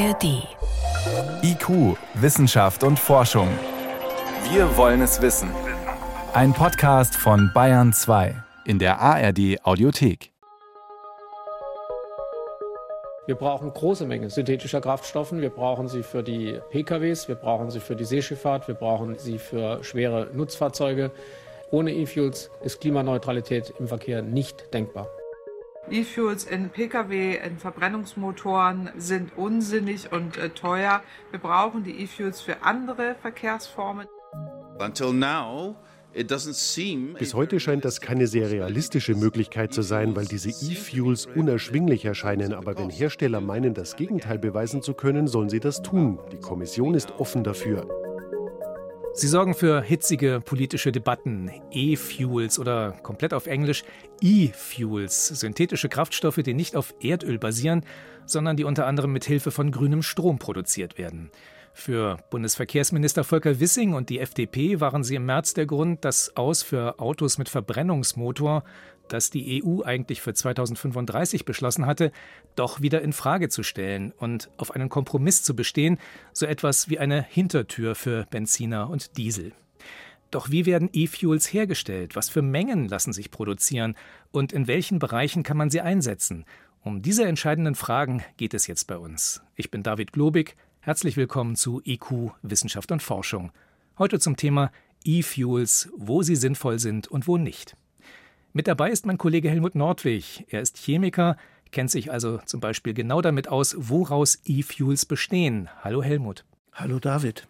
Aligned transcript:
ARD. 0.00 0.48
IQ, 1.42 1.98
Wissenschaft 2.14 2.84
und 2.84 2.98
Forschung. 2.98 3.48
Wir 4.50 4.74
wollen 4.78 5.02
es 5.02 5.20
wissen. 5.20 5.50
Ein 6.32 6.54
Podcast 6.54 7.14
von 7.14 7.50
Bayern 7.52 7.92
2 7.92 8.34
in 8.64 8.78
der 8.78 8.98
ARD 8.98 9.58
Audiothek. 9.62 10.32
Wir 13.26 13.34
brauchen 13.34 13.74
große 13.74 14.06
Mengen 14.06 14.30
synthetischer 14.30 14.80
Kraftstoffen. 14.80 15.42
Wir 15.42 15.50
brauchen 15.50 15.86
sie 15.88 16.02
für 16.02 16.22
die 16.22 16.58
PKWs, 16.70 17.28
wir 17.28 17.34
brauchen 17.34 17.70
sie 17.70 17.80
für 17.80 17.94
die 17.94 18.06
Seeschifffahrt, 18.06 18.68
wir 18.68 18.76
brauchen 18.76 19.18
sie 19.18 19.38
für 19.38 19.84
schwere 19.84 20.30
Nutzfahrzeuge. 20.32 21.10
Ohne 21.70 21.92
E-Fuels 21.92 22.50
ist 22.62 22.80
Klimaneutralität 22.80 23.74
im 23.78 23.86
Verkehr 23.86 24.22
nicht 24.22 24.72
denkbar. 24.72 25.08
E-Fuels 25.90 26.44
in 26.44 26.70
Pkw, 26.70 27.38
in 27.44 27.58
Verbrennungsmotoren 27.58 28.90
sind 28.96 29.36
unsinnig 29.36 30.12
und 30.12 30.36
äh, 30.36 30.50
teuer. 30.50 31.02
Wir 31.30 31.40
brauchen 31.40 31.84
die 31.84 32.02
E-Fuels 32.02 32.40
für 32.40 32.62
andere 32.62 33.16
Verkehrsformen. 33.20 34.06
Until 34.78 35.12
now, 35.12 35.76
bis 36.12 37.34
heute 37.34 37.60
scheint 37.60 37.84
das 37.84 38.00
keine 38.00 38.26
sehr 38.26 38.50
realistische 38.50 39.14
Möglichkeit 39.14 39.72
zu 39.72 39.82
sein, 39.82 40.16
weil 40.16 40.26
diese 40.26 40.48
E-Fuels 40.48 41.26
unerschwinglich 41.26 42.04
erscheinen. 42.04 42.52
Aber 42.52 42.76
wenn 42.76 42.90
Hersteller 42.90 43.40
meinen, 43.40 43.74
das 43.74 43.94
Gegenteil 43.94 44.38
beweisen 44.38 44.82
zu 44.82 44.94
können, 44.94 45.28
sollen 45.28 45.48
sie 45.48 45.60
das 45.60 45.82
tun. 45.82 46.18
Die 46.32 46.40
Kommission 46.40 46.94
ist 46.94 47.12
offen 47.18 47.44
dafür. 47.44 47.86
Sie 49.20 49.28
sorgen 49.28 49.52
für 49.52 49.82
hitzige 49.82 50.40
politische 50.40 50.92
Debatten. 50.92 51.50
E-Fuels 51.72 52.58
oder 52.58 52.92
komplett 53.02 53.34
auf 53.34 53.46
Englisch 53.46 53.84
E-Fuels, 54.22 55.28
synthetische 55.28 55.90
Kraftstoffe, 55.90 56.36
die 56.36 56.54
nicht 56.54 56.74
auf 56.74 56.94
Erdöl 57.02 57.38
basieren, 57.38 57.84
sondern 58.24 58.56
die 58.56 58.64
unter 58.64 58.86
anderem 58.86 59.12
mit 59.12 59.26
Hilfe 59.26 59.50
von 59.50 59.72
grünem 59.72 60.00
Strom 60.00 60.38
produziert 60.38 60.96
werden. 60.96 61.30
Für 61.74 62.16
Bundesverkehrsminister 62.30 63.22
Volker 63.22 63.60
Wissing 63.60 63.92
und 63.92 64.08
die 64.08 64.20
FDP 64.20 64.80
waren 64.80 65.04
sie 65.04 65.16
im 65.16 65.26
März 65.26 65.52
der 65.52 65.66
Grund, 65.66 66.02
das 66.06 66.34
Aus 66.38 66.62
für 66.62 66.98
Autos 66.98 67.36
mit 67.36 67.50
Verbrennungsmotor, 67.50 68.64
das 69.12 69.30
die 69.30 69.62
EU 69.62 69.82
eigentlich 69.82 70.20
für 70.20 70.34
2035 70.34 71.44
beschlossen 71.44 71.86
hatte, 71.86 72.12
doch 72.56 72.80
wieder 72.80 73.02
in 73.02 73.12
Frage 73.12 73.48
zu 73.48 73.62
stellen 73.62 74.12
und 74.16 74.50
auf 74.56 74.70
einen 74.74 74.88
Kompromiss 74.88 75.42
zu 75.42 75.54
bestehen, 75.54 75.98
so 76.32 76.46
etwas 76.46 76.88
wie 76.88 76.98
eine 76.98 77.22
Hintertür 77.22 77.94
für 77.94 78.26
Benziner 78.30 78.88
und 78.88 79.16
Diesel. 79.16 79.52
Doch 80.30 80.50
wie 80.50 80.64
werden 80.64 80.88
E-Fuels 80.92 81.52
hergestellt? 81.52 82.14
Was 82.14 82.28
für 82.28 82.42
Mengen 82.42 82.88
lassen 82.88 83.12
sich 83.12 83.30
produzieren? 83.30 83.96
Und 84.30 84.52
in 84.52 84.68
welchen 84.68 85.00
Bereichen 85.00 85.42
kann 85.42 85.56
man 85.56 85.70
sie 85.70 85.80
einsetzen? 85.80 86.44
Um 86.82 87.02
diese 87.02 87.26
entscheidenden 87.26 87.74
Fragen 87.74 88.22
geht 88.36 88.54
es 88.54 88.66
jetzt 88.66 88.86
bei 88.86 88.96
uns. 88.96 89.42
Ich 89.56 89.70
bin 89.70 89.82
David 89.82 90.12
Globig. 90.12 90.56
Herzlich 90.80 91.16
willkommen 91.16 91.56
zu 91.56 91.82
IQ 91.84 92.32
Wissenschaft 92.42 92.92
und 92.92 93.02
Forschung. 93.02 93.50
Heute 93.98 94.18
zum 94.18 94.36
Thema 94.36 94.70
E-Fuels, 95.04 95.90
wo 95.96 96.22
sie 96.22 96.36
sinnvoll 96.36 96.78
sind 96.78 97.08
und 97.08 97.26
wo 97.26 97.36
nicht. 97.36 97.76
Mit 98.52 98.66
dabei 98.66 98.90
ist 98.90 99.06
mein 99.06 99.16
Kollege 99.16 99.48
Helmut 99.48 99.76
Nordwig. 99.76 100.44
Er 100.50 100.60
ist 100.60 100.76
Chemiker, 100.76 101.36
kennt 101.70 101.88
sich 101.88 102.10
also 102.10 102.38
zum 102.46 102.58
Beispiel 102.58 102.94
genau 102.94 103.20
damit 103.22 103.46
aus, 103.46 103.76
woraus 103.78 104.40
E-Fuels 104.44 105.06
bestehen. 105.06 105.68
Hallo 105.82 106.02
Helmut. 106.02 106.44
Hallo 106.72 106.98
David. 106.98 107.46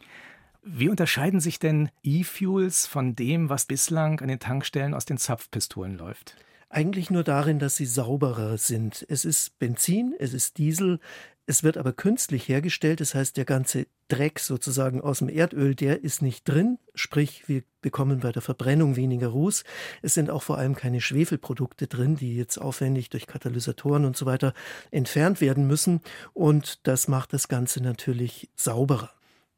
Wie 0.62 0.90
unterscheiden 0.90 1.40
sich 1.40 1.58
denn 1.58 1.88
E-Fuels 2.02 2.86
von 2.86 3.16
dem, 3.16 3.48
was 3.48 3.64
bislang 3.64 4.20
an 4.20 4.28
den 4.28 4.40
Tankstellen 4.40 4.92
aus 4.92 5.06
den 5.06 5.16
Zapfpistolen 5.16 5.96
läuft? 5.96 6.36
Eigentlich 6.72 7.10
nur 7.10 7.24
darin, 7.24 7.58
dass 7.58 7.74
sie 7.74 7.84
sauberer 7.84 8.56
sind. 8.56 9.04
Es 9.08 9.24
ist 9.24 9.58
Benzin, 9.58 10.14
es 10.18 10.32
ist 10.32 10.56
Diesel, 10.56 11.00
es 11.46 11.64
wird 11.64 11.76
aber 11.76 11.92
künstlich 11.92 12.48
hergestellt, 12.48 13.00
das 13.00 13.16
heißt, 13.16 13.36
der 13.36 13.44
ganze 13.44 13.88
Dreck 14.06 14.38
sozusagen 14.38 15.00
aus 15.00 15.18
dem 15.18 15.28
Erdöl, 15.28 15.74
der 15.74 16.04
ist 16.04 16.22
nicht 16.22 16.48
drin, 16.48 16.78
sprich, 16.94 17.48
wir 17.48 17.64
bekommen 17.80 18.20
bei 18.20 18.30
der 18.30 18.40
Verbrennung 18.40 18.94
weniger 18.94 19.26
Ruß. 19.26 19.64
Es 20.00 20.14
sind 20.14 20.30
auch 20.30 20.44
vor 20.44 20.58
allem 20.58 20.76
keine 20.76 21.00
Schwefelprodukte 21.00 21.88
drin, 21.88 22.14
die 22.14 22.36
jetzt 22.36 22.58
aufwendig 22.58 23.10
durch 23.10 23.26
Katalysatoren 23.26 24.04
und 24.04 24.16
so 24.16 24.26
weiter 24.26 24.54
entfernt 24.92 25.40
werden 25.40 25.66
müssen 25.66 26.02
und 26.34 26.86
das 26.86 27.08
macht 27.08 27.32
das 27.32 27.48
Ganze 27.48 27.82
natürlich 27.82 28.48
sauberer. 28.54 29.10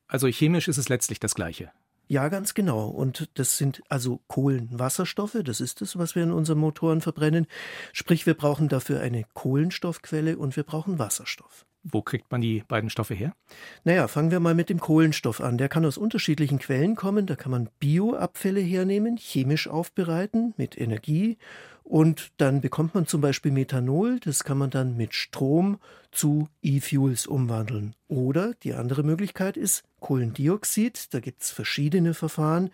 Also 0.08 0.28
chemisch 0.28 0.68
ist 0.68 0.78
es 0.78 0.88
letztlich 0.88 1.20
das 1.20 1.34
Gleiche. 1.34 1.72
Ja, 2.08 2.28
ganz 2.28 2.54
genau. 2.54 2.88
Und 2.88 3.28
das 3.34 3.56
sind 3.56 3.82
also 3.88 4.20
Kohlenwasserstoffe. 4.28 5.38
Das 5.44 5.60
ist 5.60 5.80
es, 5.82 5.98
was 5.98 6.14
wir 6.14 6.22
in 6.22 6.32
unseren 6.32 6.58
Motoren 6.58 7.00
verbrennen. 7.00 7.46
Sprich, 7.92 8.26
wir 8.26 8.34
brauchen 8.34 8.68
dafür 8.68 9.00
eine 9.00 9.24
Kohlenstoffquelle 9.34 10.36
und 10.36 10.56
wir 10.56 10.64
brauchen 10.64 10.98
Wasserstoff. 10.98 11.64
Wo 11.84 12.00
kriegt 12.00 12.30
man 12.30 12.40
die 12.40 12.62
beiden 12.68 12.90
Stoffe 12.90 13.14
her? 13.14 13.34
Naja, 13.82 14.06
fangen 14.06 14.30
wir 14.30 14.38
mal 14.38 14.54
mit 14.54 14.68
dem 14.68 14.78
Kohlenstoff 14.78 15.40
an. 15.40 15.58
Der 15.58 15.68
kann 15.68 15.84
aus 15.84 15.98
unterschiedlichen 15.98 16.60
Quellen 16.60 16.94
kommen. 16.94 17.26
Da 17.26 17.34
kann 17.34 17.50
man 17.50 17.70
Bioabfälle 17.80 18.60
hernehmen, 18.60 19.16
chemisch 19.16 19.66
aufbereiten 19.66 20.54
mit 20.56 20.78
Energie 20.78 21.38
und 21.82 22.32
dann 22.36 22.60
bekommt 22.60 22.94
man 22.94 23.06
zum 23.06 23.20
Beispiel 23.20 23.52
Methanol, 23.52 24.20
das 24.20 24.44
kann 24.44 24.58
man 24.58 24.70
dann 24.70 24.96
mit 24.96 25.14
Strom 25.14 25.78
zu 26.10 26.48
E-Fuels 26.62 27.26
umwandeln. 27.26 27.94
Oder 28.08 28.54
die 28.62 28.74
andere 28.74 29.02
Möglichkeit 29.02 29.56
ist 29.56 29.84
Kohlendioxid, 30.00 31.12
da 31.14 31.20
gibt 31.20 31.42
es 31.42 31.50
verschiedene 31.50 32.14
Verfahren. 32.14 32.70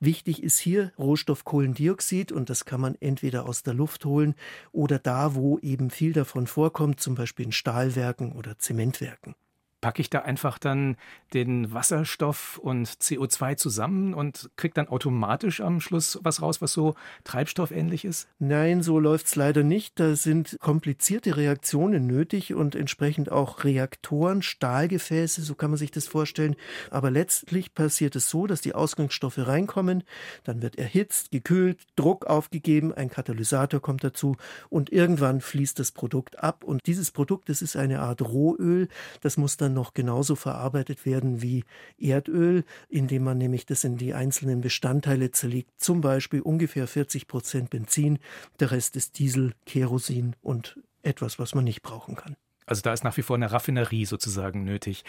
Wichtig 0.00 0.42
ist 0.42 0.58
hier 0.58 0.92
Rohstoff 0.98 1.44
Kohlendioxid 1.44 2.32
und 2.32 2.50
das 2.50 2.64
kann 2.64 2.80
man 2.80 2.94
entweder 3.00 3.46
aus 3.46 3.62
der 3.62 3.74
Luft 3.74 4.04
holen 4.04 4.34
oder 4.72 4.98
da, 4.98 5.34
wo 5.34 5.58
eben 5.58 5.90
viel 5.90 6.12
davon 6.12 6.46
vorkommt, 6.46 7.00
zum 7.00 7.14
Beispiel 7.14 7.46
in 7.46 7.52
Stahlwerken 7.52 8.32
oder 8.32 8.58
Zementwerken 8.58 9.34
packe 9.84 10.00
ich 10.00 10.08
da 10.08 10.20
einfach 10.20 10.58
dann 10.58 10.96
den 11.34 11.74
Wasserstoff 11.74 12.56
und 12.56 12.88
CO2 12.88 13.58
zusammen 13.58 14.14
und 14.14 14.48
kriege 14.56 14.72
dann 14.72 14.88
automatisch 14.88 15.60
am 15.60 15.78
Schluss 15.82 16.18
was 16.22 16.40
raus, 16.40 16.62
was 16.62 16.72
so 16.72 16.94
treibstoffähnlich 17.24 18.06
ist? 18.06 18.26
Nein, 18.38 18.82
so 18.82 18.98
läuft 18.98 19.26
es 19.26 19.36
leider 19.36 19.62
nicht. 19.62 20.00
Da 20.00 20.16
sind 20.16 20.56
komplizierte 20.58 21.36
Reaktionen 21.36 22.06
nötig 22.06 22.54
und 22.54 22.74
entsprechend 22.74 23.30
auch 23.30 23.64
Reaktoren, 23.64 24.40
Stahlgefäße, 24.40 25.42
so 25.42 25.54
kann 25.54 25.68
man 25.68 25.76
sich 25.76 25.90
das 25.90 26.06
vorstellen. 26.06 26.56
Aber 26.90 27.10
letztlich 27.10 27.74
passiert 27.74 28.16
es 28.16 28.30
so, 28.30 28.46
dass 28.46 28.62
die 28.62 28.74
Ausgangsstoffe 28.74 29.36
reinkommen, 29.36 30.04
dann 30.44 30.62
wird 30.62 30.78
erhitzt, 30.78 31.30
gekühlt, 31.30 31.82
Druck 31.94 32.24
aufgegeben, 32.24 32.94
ein 32.94 33.10
Katalysator 33.10 33.82
kommt 33.82 34.02
dazu 34.02 34.38
und 34.70 34.90
irgendwann 34.90 35.42
fließt 35.42 35.78
das 35.78 35.92
Produkt 35.92 36.42
ab. 36.42 36.64
Und 36.64 36.86
dieses 36.86 37.10
Produkt, 37.10 37.50
das 37.50 37.60
ist 37.60 37.76
eine 37.76 38.00
Art 38.00 38.22
Rohöl, 38.22 38.88
das 39.20 39.36
muss 39.36 39.58
dann 39.58 39.73
noch 39.74 39.92
genauso 39.94 40.36
verarbeitet 40.36 41.04
werden 41.04 41.42
wie 41.42 41.64
Erdöl, 41.98 42.64
indem 42.88 43.24
man 43.24 43.38
nämlich 43.38 43.66
das 43.66 43.84
in 43.84 43.96
die 43.96 44.14
einzelnen 44.14 44.60
Bestandteile 44.60 45.30
zerlegt. 45.30 45.70
Zum 45.76 46.00
Beispiel 46.00 46.40
ungefähr 46.40 46.86
40 46.86 47.28
Prozent 47.28 47.70
Benzin, 47.70 48.18
der 48.60 48.70
Rest 48.70 48.96
ist 48.96 49.18
Diesel, 49.18 49.52
Kerosin 49.66 50.36
und 50.40 50.78
etwas, 51.02 51.38
was 51.38 51.54
man 51.54 51.64
nicht 51.64 51.82
brauchen 51.82 52.16
kann. 52.16 52.36
Also 52.66 52.80
da 52.80 52.92
ist 52.92 53.04
nach 53.04 53.16
wie 53.16 53.22
vor 53.22 53.36
eine 53.36 53.52
Raffinerie 53.52 54.06
sozusagen 54.06 54.64
nötig. 54.64 55.04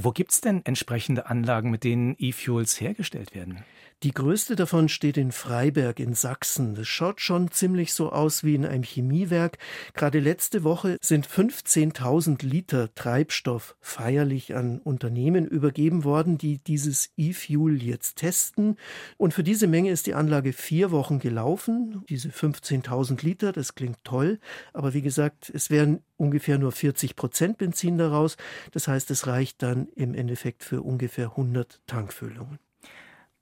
Wo 0.00 0.12
gibt 0.12 0.30
es 0.30 0.40
denn 0.40 0.64
entsprechende 0.64 1.26
Anlagen, 1.26 1.72
mit 1.72 1.82
denen 1.82 2.14
E-Fuels 2.20 2.80
hergestellt 2.80 3.34
werden? 3.34 3.64
Die 4.04 4.12
größte 4.12 4.54
davon 4.54 4.88
steht 4.88 5.16
in 5.16 5.32
Freiberg 5.32 5.98
in 5.98 6.14
Sachsen. 6.14 6.76
Das 6.76 6.86
schaut 6.86 7.20
schon 7.20 7.50
ziemlich 7.50 7.92
so 7.92 8.12
aus 8.12 8.44
wie 8.44 8.54
in 8.54 8.64
einem 8.64 8.84
Chemiewerk. 8.84 9.58
Gerade 9.92 10.20
letzte 10.20 10.62
Woche 10.62 10.98
sind 11.00 11.26
15.000 11.26 12.46
Liter 12.46 12.94
Treibstoff 12.94 13.74
feierlich 13.80 14.54
an 14.54 14.78
Unternehmen 14.78 15.48
übergeben 15.48 16.04
worden, 16.04 16.38
die 16.38 16.58
dieses 16.58 17.10
E-Fuel 17.16 17.82
jetzt 17.82 18.18
testen. 18.18 18.76
Und 19.16 19.34
für 19.34 19.42
diese 19.42 19.66
Menge 19.66 19.90
ist 19.90 20.06
die 20.06 20.14
Anlage 20.14 20.52
vier 20.52 20.92
Wochen 20.92 21.18
gelaufen. 21.18 22.04
Diese 22.08 22.28
15.000 22.28 23.24
Liter, 23.24 23.50
das 23.50 23.74
klingt 23.74 24.04
toll. 24.04 24.38
Aber 24.72 24.94
wie 24.94 25.02
gesagt, 25.02 25.50
es 25.52 25.70
werden 25.70 26.04
ungefähr 26.16 26.58
nur 26.58 26.70
40 26.70 27.16
Prozent 27.16 27.58
Benzin 27.58 27.98
daraus. 27.98 28.36
Das 28.70 28.86
heißt, 28.86 29.10
es 29.10 29.26
reicht 29.26 29.60
dann 29.60 29.87
im 29.94 30.14
Endeffekt 30.14 30.64
für 30.64 30.82
ungefähr 30.82 31.30
100 31.30 31.80
Tankfüllungen. 31.86 32.58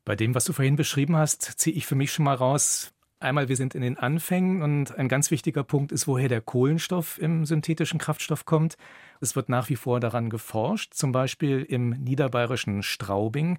Bei 0.04 0.16
dem, 0.16 0.34
was 0.34 0.44
du 0.44 0.52
vorhin 0.52 0.76
beschrieben 0.76 1.16
hast, 1.16 1.42
ziehe 1.42 1.76
ich 1.76 1.86
für 1.86 1.96
mich 1.96 2.12
schon 2.12 2.24
mal 2.24 2.34
raus, 2.34 2.92
Einmal, 3.18 3.48
wir 3.48 3.56
sind 3.56 3.74
in 3.74 3.80
den 3.80 3.96
Anfängen 3.96 4.60
und 4.60 4.94
ein 4.98 5.08
ganz 5.08 5.30
wichtiger 5.30 5.64
Punkt 5.64 5.90
ist, 5.90 6.06
woher 6.06 6.28
der 6.28 6.42
Kohlenstoff 6.42 7.18
im 7.18 7.46
synthetischen 7.46 7.98
Kraftstoff 7.98 8.44
kommt. 8.44 8.76
Es 9.22 9.34
wird 9.34 9.48
nach 9.48 9.70
wie 9.70 9.76
vor 9.76 10.00
daran 10.00 10.28
geforscht, 10.28 10.92
zum 10.92 11.12
Beispiel 11.12 11.62
im 11.62 11.90
niederbayerischen 11.90 12.82
Straubing. 12.82 13.58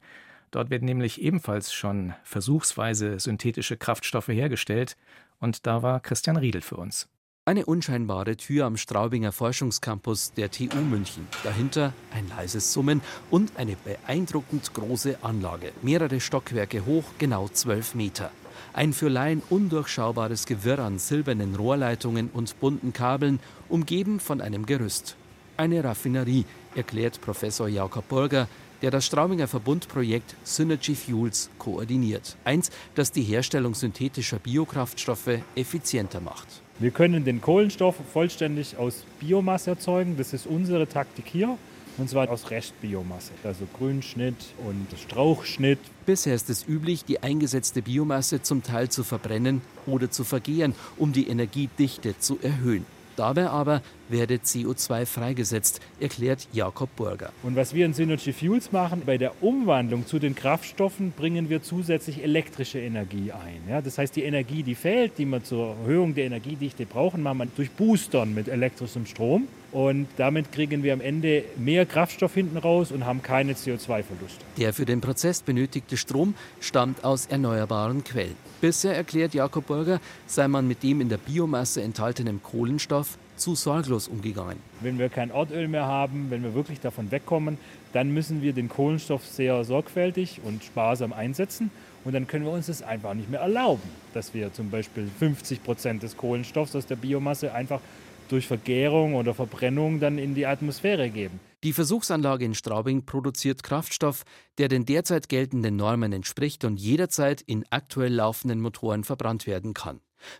Dort 0.51 0.69
werden 0.69 0.85
nämlich 0.85 1.21
ebenfalls 1.21 1.73
schon 1.73 2.13
versuchsweise 2.23 3.19
synthetische 3.19 3.77
Kraftstoffe 3.77 4.27
hergestellt. 4.27 4.95
Und 5.39 5.65
da 5.65 5.81
war 5.81 6.01
Christian 6.01 6.37
Riedel 6.37 6.61
für 6.61 6.77
uns. 6.77 7.09
Eine 7.47 7.65
unscheinbare 7.65 8.35
Tür 8.35 8.65
am 8.65 8.75
Straubinger 8.75 9.31
Forschungscampus 9.31 10.33
der 10.33 10.51
TU 10.51 10.81
München. 10.81 11.25
Dahinter 11.45 11.93
ein 12.13 12.27
leises 12.27 12.73
Summen 12.73 12.99
und 13.31 13.53
eine 13.55 13.77
beeindruckend 13.77 14.73
große 14.73 15.19
Anlage. 15.21 15.71
Mehrere 15.81 16.19
Stockwerke 16.19 16.85
hoch, 16.85 17.05
genau 17.19 17.47
zwölf 17.47 17.95
Meter. 17.95 18.31
Ein 18.73 18.91
für 18.91 19.07
Laien 19.07 19.41
undurchschaubares 19.49 20.45
Gewirr 20.45 20.79
an 20.79 20.99
silbernen 20.99 21.55
Rohrleitungen 21.55 22.29
und 22.33 22.59
bunten 22.59 22.91
Kabeln, 22.91 23.39
umgeben 23.69 24.19
von 24.19 24.41
einem 24.41 24.65
Gerüst. 24.65 25.15
eine 25.55 25.81
Raffinerie, 25.81 26.43
erklärt 26.75 27.21
Professor 27.21 27.69
Jakob 27.69 28.09
Burger, 28.09 28.49
der 28.81 28.91
das 28.91 29.05
Straubinger 29.05 29.47
Verbundprojekt 29.47 30.35
Synergy 30.43 30.95
Fuels 30.95 31.49
koordiniert. 31.59 32.35
Eins, 32.43 32.71
das 32.95 33.13
die 33.13 33.23
Herstellung 33.23 33.73
synthetischer 33.73 34.39
Biokraftstoffe 34.39 35.39
effizienter 35.55 36.19
macht. 36.19 36.61
Wir 36.79 36.91
können 36.91 37.25
den 37.25 37.41
Kohlenstoff 37.41 37.95
vollständig 38.13 38.77
aus 38.77 39.03
Biomasse 39.19 39.71
erzeugen. 39.71 40.15
Das 40.15 40.31
ist 40.33 40.45
unsere 40.45 40.87
Taktik 40.87 41.25
hier. 41.27 41.57
Und 41.97 42.07
zwar 42.07 42.29
aus 42.29 42.51
Restbiomasse, 42.51 43.31
also 43.43 43.65
Grünschnitt 43.75 44.35
und 44.63 44.87
Strauchschnitt. 44.99 45.79
Bisher 46.05 46.35
ist 46.35 46.47
es 46.51 46.67
üblich, 46.67 47.03
die 47.05 47.23
eingesetzte 47.23 47.81
Biomasse 47.81 48.43
zum 48.43 48.61
Teil 48.61 48.89
zu 48.89 49.03
verbrennen 49.03 49.63
oder 49.87 50.11
zu 50.11 50.23
vergären, 50.23 50.75
um 50.97 51.11
die 51.11 51.27
Energiedichte 51.27 52.19
zu 52.19 52.37
erhöhen. 52.43 52.85
Dabei 53.17 53.49
aber 53.49 53.81
werde 54.09 54.35
CO2 54.35 55.07
freigesetzt, 55.07 55.81
erklärt 55.99 56.47
Jakob 56.53 56.95
Burger. 56.95 57.31
Und 57.41 57.55
was 57.55 57.73
wir 57.73 57.85
in 57.85 57.93
Synergy 57.93 58.31
Fuels 58.31 58.71
machen, 58.71 59.01
bei 59.05 59.17
der 59.17 59.41
Umwandlung 59.41 60.05
zu 60.05 60.19
den 60.19 60.35
Kraftstoffen 60.35 61.11
bringen 61.11 61.49
wir 61.49 61.63
zusätzlich 61.63 62.23
elektrische 62.23 62.79
Energie 62.79 63.31
ein. 63.31 63.61
Ja, 63.67 63.81
das 63.81 63.97
heißt, 63.97 64.15
die 64.15 64.23
Energie, 64.23 64.61
die 64.61 64.75
fehlt, 64.75 65.17
die 65.17 65.25
wir 65.25 65.43
zur 65.43 65.75
Erhöhung 65.81 66.13
der 66.13 66.25
Energiedichte 66.25 66.85
brauchen, 66.85 67.23
machen 67.23 67.39
wir 67.39 67.47
durch 67.55 67.71
Boostern 67.71 68.35
mit 68.35 68.47
elektrischem 68.47 69.07
Strom. 69.07 69.47
Und 69.77 70.07
damit 70.17 70.51
kriegen 70.51 70.81
wir 70.81 70.91
am 70.91 71.01
Ende 71.01 71.43
mehr 71.55 71.85
Kraftstoff 71.85 72.33
hinten 72.33 72.57
raus 72.57 72.91
und 72.91 73.05
haben 73.05 73.21
keine 73.21 73.53
CO2-Verluste. 73.53 74.43
Der 74.57 74.73
für 74.73 74.85
den 74.85 75.01
Prozess 75.01 75.43
benötigte 75.43 75.97
Strom 75.97 76.33
stammt 76.59 77.03
aus 77.03 77.27
erneuerbaren 77.27 78.03
Quellen. 78.03 78.35
Bisher, 78.59 78.95
erklärt 78.95 79.35
Jakob 79.35 79.67
Burger, 79.67 80.01
sei 80.25 80.47
man 80.47 80.67
mit 80.67 80.81
dem 80.81 80.99
in 80.99 81.09
der 81.09 81.17
Biomasse 81.17 81.83
enthaltenen 81.83 82.41
Kohlenstoff 82.41 83.19
zu 83.35 83.53
sorglos 83.53 84.07
umgegangen. 84.07 84.57
Wenn 84.81 84.97
wir 84.97 85.09
kein 85.09 85.29
Erdöl 85.29 85.67
mehr 85.67 85.85
haben, 85.85 86.31
wenn 86.31 86.41
wir 86.41 86.55
wirklich 86.55 86.79
davon 86.79 87.11
wegkommen, 87.11 87.59
dann 87.93 88.11
müssen 88.11 88.41
wir 88.41 88.53
den 88.53 88.69
Kohlenstoff 88.69 89.27
sehr 89.27 89.63
sorgfältig 89.63 90.41
und 90.43 90.63
sparsam 90.63 91.13
einsetzen. 91.13 91.69
Und 92.03 92.13
dann 92.13 92.25
können 92.25 92.45
wir 92.45 92.51
uns 92.51 92.65
das 92.65 92.81
einfach 92.81 93.13
nicht 93.13 93.29
mehr 93.29 93.41
erlauben, 93.41 93.83
dass 94.15 94.33
wir 94.33 94.51
zum 94.53 94.71
Beispiel 94.71 95.07
50 95.19 95.63
Prozent 95.63 96.01
des 96.01 96.17
Kohlenstoffs 96.17 96.75
aus 96.75 96.87
der 96.87 96.95
Biomasse 96.95 97.53
einfach 97.53 97.81
durch 98.27 98.47
Vergärung 98.47 99.15
oder 99.15 99.33
Verbrennung 99.33 99.99
dann 99.99 100.17
in 100.17 100.35
die 100.35 100.45
Atmosphäre 100.45 101.09
geben. 101.09 101.39
Die 101.63 101.73
Versuchsanlage 101.73 102.45
in 102.45 102.53
Straubing 102.53 103.05
produziert 103.05 103.63
Kraftstoff, 103.63 104.23
der 104.57 104.67
den 104.67 104.85
derzeit 104.85 105.27
geltenden 105.27 105.75
Normen 105.75 106.13
entspricht 106.13 106.63
und 106.65 106.79
jederzeit 106.79 107.41
in 107.41 107.65
aktuell 107.71 108.13
laufenden 108.13 108.61
Motoren 108.61 109.03
verbrannt 109.03 109.47
werden 109.47 109.73
kann. 109.73 109.99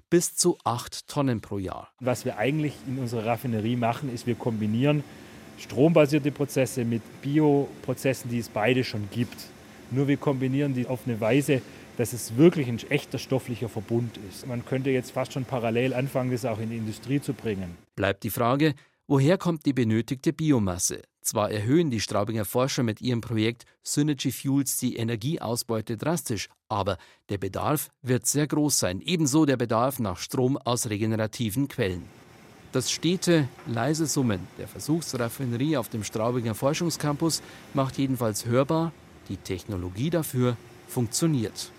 Bis 0.10 0.36
zu 0.36 0.58
acht 0.64 1.08
Tonnen 1.08 1.42
pro 1.42 1.58
Jahr. 1.58 1.92
Was 2.00 2.26
wir 2.26 2.38
eigentlich 2.38 2.74
in 2.88 3.00
unserer 3.00 3.26
Raffinerie 3.26 3.76
machen, 3.76 4.14
ist, 4.14 4.28
wir 4.28 4.36
kombinieren 4.36 5.04
strombasierte 5.58 6.32
Prozesse 6.32 6.86
mit 6.86 7.02
Bioprozessen, 7.22 8.30
die 8.30 8.40
es 8.40 8.50
beide 8.50 8.84
schon 8.84 9.10
gibt. 9.12 9.38
Nur 9.90 10.08
wir 10.08 10.18
kombinieren 10.18 10.74
die 10.74 10.88
auf 10.88 11.02
eine 11.06 11.20
Weise, 11.20 11.62
dass 11.98 12.14
es 12.14 12.38
wirklich 12.38 12.68
ein 12.68 12.80
echter 12.90 13.18
stofflicher 13.18 13.70
Verbund 13.70 14.18
ist. 14.30 14.48
Man 14.48 14.66
könnte 14.66 14.92
jetzt 14.92 15.12
fast 15.12 15.34
schon 15.34 15.46
parallel 15.46 15.94
anfangen, 15.94 16.32
das 16.32 16.46
auch 16.46 16.60
in 16.60 16.70
die 16.70 16.78
Industrie 16.78 17.20
zu 17.20 17.34
bringen. 17.34 17.78
Bleibt 17.96 18.24
die 18.24 18.30
Frage, 18.30 18.76
woher 19.08 19.38
kommt 19.38 19.66
die 19.66 19.74
benötigte 19.74 20.32
Biomasse? 20.32 21.02
Zwar 21.22 21.52
erhöhen 21.52 21.90
die 21.90 22.00
Straubinger 22.00 22.46
Forscher 22.46 22.84
mit 22.84 23.02
ihrem 23.02 23.20
Projekt 23.20 23.66
Synergy 23.84 24.32
Fuels 24.32 24.78
die 24.78 24.96
Energieausbeute 24.96 25.98
drastisch, 25.98 26.48
aber 26.70 26.98
der 27.28 27.38
Bedarf 27.38 27.90
wird 28.02 28.26
sehr 28.26 28.48
groß 28.48 28.80
sein, 28.80 29.02
ebenso 29.02 29.46
der 29.46 29.58
Bedarf 29.58 30.00
nach 30.00 30.20
Strom 30.20 30.56
aus 30.56 30.90
regenerativen 30.90 31.68
Quellen. 31.68 32.04
Das 32.72 32.92
stete, 32.92 33.50
leise 33.66 34.06
Summen 34.06 34.48
der 34.58 34.68
Versuchsraffinerie 34.68 35.78
auf 35.78 35.90
dem 35.90 36.04
Straubinger 36.04 36.54
Forschungscampus 36.54 37.42
macht 37.74 37.98
jedenfalls 37.98 38.46
hörbar, 38.46 38.94
die 39.28 39.38
Technologie 39.38 40.10
dafür 40.10 40.56
funktioniert. 40.88 41.72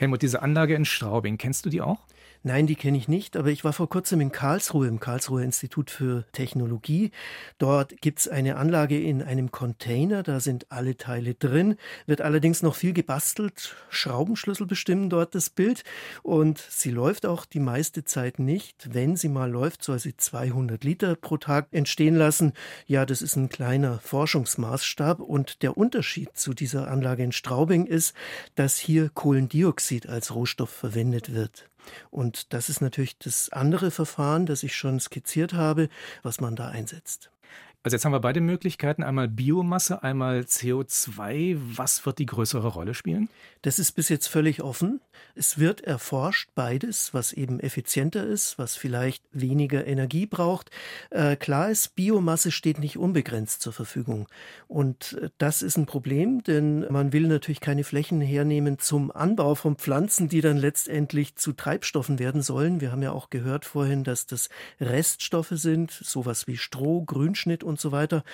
Helmut, 0.00 0.22
diese 0.22 0.40
Anlage 0.40 0.74
in 0.74 0.86
Straubing, 0.86 1.36
kennst 1.36 1.66
du 1.66 1.68
die 1.68 1.82
auch? 1.82 1.98
Nein, 2.42 2.66
die 2.66 2.74
kenne 2.74 2.96
ich 2.96 3.06
nicht, 3.06 3.36
aber 3.36 3.50
ich 3.50 3.64
war 3.64 3.74
vor 3.74 3.90
kurzem 3.90 4.18
in 4.22 4.32
Karlsruhe, 4.32 4.88
im 4.88 4.98
Karlsruher 4.98 5.42
Institut 5.42 5.90
für 5.90 6.24
Technologie. 6.32 7.10
Dort 7.58 8.00
gibt 8.00 8.20
es 8.20 8.28
eine 8.28 8.56
Anlage 8.56 8.98
in 8.98 9.22
einem 9.22 9.50
Container, 9.50 10.22
da 10.22 10.40
sind 10.40 10.72
alle 10.72 10.96
Teile 10.96 11.34
drin, 11.34 11.76
wird 12.06 12.22
allerdings 12.22 12.62
noch 12.62 12.76
viel 12.76 12.94
gebastelt. 12.94 13.76
Schraubenschlüssel 13.90 14.66
bestimmen 14.66 15.10
dort 15.10 15.34
das 15.34 15.50
Bild 15.50 15.84
und 16.22 16.58
sie 16.58 16.90
läuft 16.90 17.26
auch 17.26 17.44
die 17.44 17.60
meiste 17.60 18.06
Zeit 18.06 18.38
nicht. 18.38 18.94
Wenn 18.94 19.16
sie 19.16 19.28
mal 19.28 19.50
läuft, 19.50 19.84
soll 19.84 19.98
sie 19.98 20.16
200 20.16 20.82
Liter 20.82 21.16
pro 21.16 21.36
Tag 21.36 21.66
entstehen 21.72 22.16
lassen. 22.16 22.54
Ja, 22.86 23.04
das 23.04 23.20
ist 23.20 23.36
ein 23.36 23.50
kleiner 23.50 23.98
Forschungsmaßstab 23.98 25.20
und 25.20 25.60
der 25.60 25.76
Unterschied 25.76 26.30
zu 26.32 26.54
dieser 26.54 26.88
Anlage 26.90 27.22
in 27.22 27.32
Straubing 27.32 27.84
ist, 27.84 28.14
dass 28.54 28.78
hier 28.78 29.10
Kohlendioxid 29.10 30.08
als 30.08 30.34
Rohstoff 30.34 30.70
verwendet 30.70 31.34
wird. 31.34 31.66
Und 32.10 32.52
das 32.52 32.68
ist 32.68 32.80
natürlich 32.80 33.18
das 33.18 33.50
andere 33.50 33.90
Verfahren, 33.90 34.46
das 34.46 34.62
ich 34.62 34.74
schon 34.76 35.00
skizziert 35.00 35.52
habe, 35.54 35.88
was 36.22 36.40
man 36.40 36.56
da 36.56 36.68
einsetzt. 36.68 37.30
Also 37.82 37.94
jetzt 37.94 38.04
haben 38.04 38.12
wir 38.12 38.20
beide 38.20 38.42
Möglichkeiten, 38.42 39.02
einmal 39.02 39.26
Biomasse, 39.26 40.02
einmal 40.02 40.40
CO2. 40.40 41.56
Was 41.76 42.04
wird 42.04 42.18
die 42.18 42.26
größere 42.26 42.68
Rolle 42.68 42.92
spielen? 42.92 43.30
Das 43.62 43.78
ist 43.78 43.92
bis 43.92 44.10
jetzt 44.10 44.26
völlig 44.26 44.62
offen. 44.62 45.00
Es 45.34 45.58
wird 45.58 45.80
erforscht 45.82 46.50
beides, 46.54 47.14
was 47.14 47.32
eben 47.32 47.58
effizienter 47.58 48.26
ist, 48.26 48.58
was 48.58 48.76
vielleicht 48.76 49.24
weniger 49.32 49.86
Energie 49.86 50.26
braucht. 50.26 50.70
Äh, 51.08 51.36
klar 51.36 51.70
ist, 51.70 51.94
Biomasse 51.94 52.50
steht 52.50 52.78
nicht 52.78 52.98
unbegrenzt 52.98 53.62
zur 53.62 53.72
Verfügung. 53.72 54.28
Und 54.68 55.14
äh, 55.14 55.30
das 55.38 55.62
ist 55.62 55.78
ein 55.78 55.86
Problem, 55.86 56.42
denn 56.42 56.80
man 56.90 57.14
will 57.14 57.28
natürlich 57.28 57.60
keine 57.60 57.84
Flächen 57.84 58.20
hernehmen 58.20 58.78
zum 58.78 59.10
Anbau 59.10 59.54
von 59.54 59.76
Pflanzen, 59.76 60.28
die 60.28 60.42
dann 60.42 60.58
letztendlich 60.58 61.36
zu 61.36 61.54
Treibstoffen 61.54 62.18
werden 62.18 62.42
sollen. 62.42 62.82
Wir 62.82 62.92
haben 62.92 63.02
ja 63.02 63.12
auch 63.12 63.30
gehört 63.30 63.64
vorhin, 63.64 64.04
dass 64.04 64.26
das 64.26 64.50
Reststoffe 64.80 65.52
sind, 65.52 65.90
sowas 65.90 66.46
wie 66.46 66.58
Stroh, 66.58 67.02
Grünschnitt 67.04 67.64
und 67.64 67.69
so 67.78 67.92
weiter. 67.92 68.24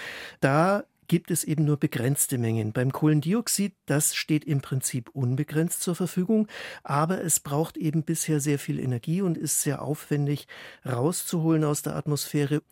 Da 0.40 0.84
gibt 1.08 1.30
es 1.30 1.44
eben 1.44 1.64
nur 1.64 1.76
begrenzte 1.76 2.38
Mengen. 2.38 2.72
Beim 2.72 2.92
Kohlendioxid, 2.92 3.74
das 3.86 4.14
steht 4.14 4.44
im 4.44 4.60
Prinzip 4.60 5.10
unbegrenzt 5.10 5.82
zur 5.82 5.94
Verfügung, 5.94 6.48
aber 6.82 7.22
es 7.22 7.40
braucht 7.40 7.76
eben 7.76 8.02
bisher 8.02 8.40
sehr 8.40 8.58
viel 8.58 8.78
Energie 8.78 9.22
und 9.22 9.38
ist 9.38 9.62
sehr 9.62 9.82
aufwendig 9.82 10.46
rauszuholen 10.84 11.64
aus 11.64 11.82
der 11.82 11.96
Atmosphäre. 11.96 12.62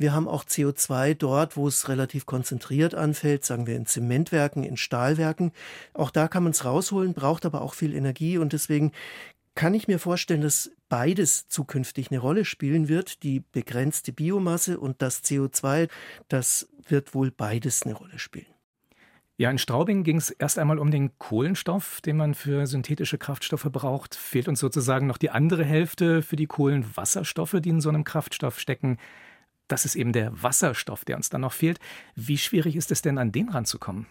Wir 0.00 0.12
haben 0.12 0.28
auch 0.28 0.44
CO2 0.44 1.14
dort, 1.14 1.56
wo 1.56 1.66
es 1.66 1.88
relativ 1.88 2.24
konzentriert 2.24 2.94
anfällt, 2.94 3.44
sagen 3.44 3.66
wir 3.66 3.74
in 3.74 3.84
Zementwerken, 3.84 4.62
in 4.62 4.76
Stahlwerken. 4.76 5.50
Auch 5.92 6.12
da 6.12 6.28
kann 6.28 6.44
man 6.44 6.52
es 6.52 6.64
rausholen, 6.64 7.14
braucht 7.14 7.44
aber 7.44 7.62
auch 7.62 7.74
viel 7.74 7.94
Energie 7.94 8.38
und 8.38 8.52
deswegen 8.52 8.92
kann 9.58 9.74
ich 9.74 9.88
mir 9.88 9.98
vorstellen, 9.98 10.42
dass 10.42 10.70
beides 10.88 11.48
zukünftig 11.48 12.12
eine 12.12 12.20
Rolle 12.20 12.44
spielen 12.44 12.88
wird, 12.88 13.24
die 13.24 13.40
begrenzte 13.40 14.12
Biomasse 14.12 14.78
und 14.78 15.02
das 15.02 15.24
CO2, 15.24 15.88
das 16.28 16.68
wird 16.86 17.12
wohl 17.12 17.32
beides 17.32 17.82
eine 17.82 17.94
Rolle 17.94 18.20
spielen. 18.20 18.46
Ja, 19.36 19.50
in 19.50 19.58
Straubing 19.58 20.04
ging 20.04 20.18
es 20.18 20.30
erst 20.30 20.60
einmal 20.60 20.78
um 20.78 20.92
den 20.92 21.18
Kohlenstoff, 21.18 22.00
den 22.02 22.16
man 22.16 22.34
für 22.34 22.68
synthetische 22.68 23.18
Kraftstoffe 23.18 23.66
braucht. 23.72 24.14
Fehlt 24.14 24.46
uns 24.46 24.60
sozusagen 24.60 25.08
noch 25.08 25.18
die 25.18 25.30
andere 25.30 25.64
Hälfte 25.64 26.22
für 26.22 26.36
die 26.36 26.46
Kohlenwasserstoffe, 26.46 27.56
die 27.58 27.70
in 27.70 27.80
so 27.80 27.88
einem 27.88 28.04
Kraftstoff 28.04 28.60
stecken. 28.60 28.96
Das 29.66 29.84
ist 29.84 29.96
eben 29.96 30.12
der 30.12 30.40
Wasserstoff, 30.40 31.04
der 31.04 31.16
uns 31.16 31.30
dann 31.30 31.40
noch 31.40 31.52
fehlt. 31.52 31.80
Wie 32.14 32.38
schwierig 32.38 32.76
ist 32.76 32.92
es 32.92 33.02
denn, 33.02 33.18
an 33.18 33.32
den 33.32 33.48
ranzukommen? 33.48 34.06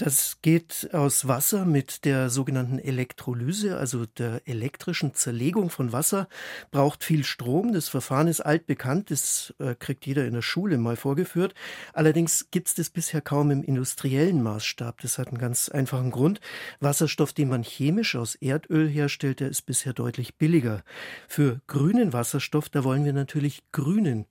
Das 0.00 0.38
geht 0.40 0.88
aus 0.94 1.28
Wasser 1.28 1.66
mit 1.66 2.06
der 2.06 2.30
sogenannten 2.30 2.78
Elektrolyse, 2.78 3.76
also 3.76 4.06
der 4.06 4.40
elektrischen 4.48 5.12
Zerlegung 5.12 5.68
von 5.68 5.92
Wasser, 5.92 6.26
braucht 6.70 7.04
viel 7.04 7.22
Strom. 7.22 7.74
Das 7.74 7.90
Verfahren 7.90 8.26
ist 8.26 8.40
altbekannt, 8.40 9.10
das 9.10 9.52
äh, 9.58 9.74
kriegt 9.74 10.06
jeder 10.06 10.24
in 10.24 10.32
der 10.32 10.40
Schule 10.40 10.78
mal 10.78 10.96
vorgeführt. 10.96 11.52
Allerdings 11.92 12.46
gibt 12.50 12.68
es 12.68 12.74
das 12.74 12.88
bisher 12.88 13.20
kaum 13.20 13.50
im 13.50 13.62
industriellen 13.62 14.42
Maßstab. 14.42 15.02
Das 15.02 15.18
hat 15.18 15.28
einen 15.28 15.36
ganz 15.36 15.68
einfachen 15.68 16.12
Grund. 16.12 16.40
Wasserstoff, 16.80 17.34
den 17.34 17.50
man 17.50 17.62
chemisch 17.62 18.16
aus 18.16 18.36
Erdöl 18.36 18.88
herstellt, 18.88 19.40
der 19.40 19.50
ist 19.50 19.66
bisher 19.66 19.92
deutlich 19.92 20.36
billiger. 20.36 20.82
Für 21.28 21.60
grünen 21.66 22.14
Wasserstoff, 22.14 22.70
da 22.70 22.84
wollen 22.84 23.04
wir 23.04 23.12
natürlich 23.12 23.64
grünen 23.70 24.24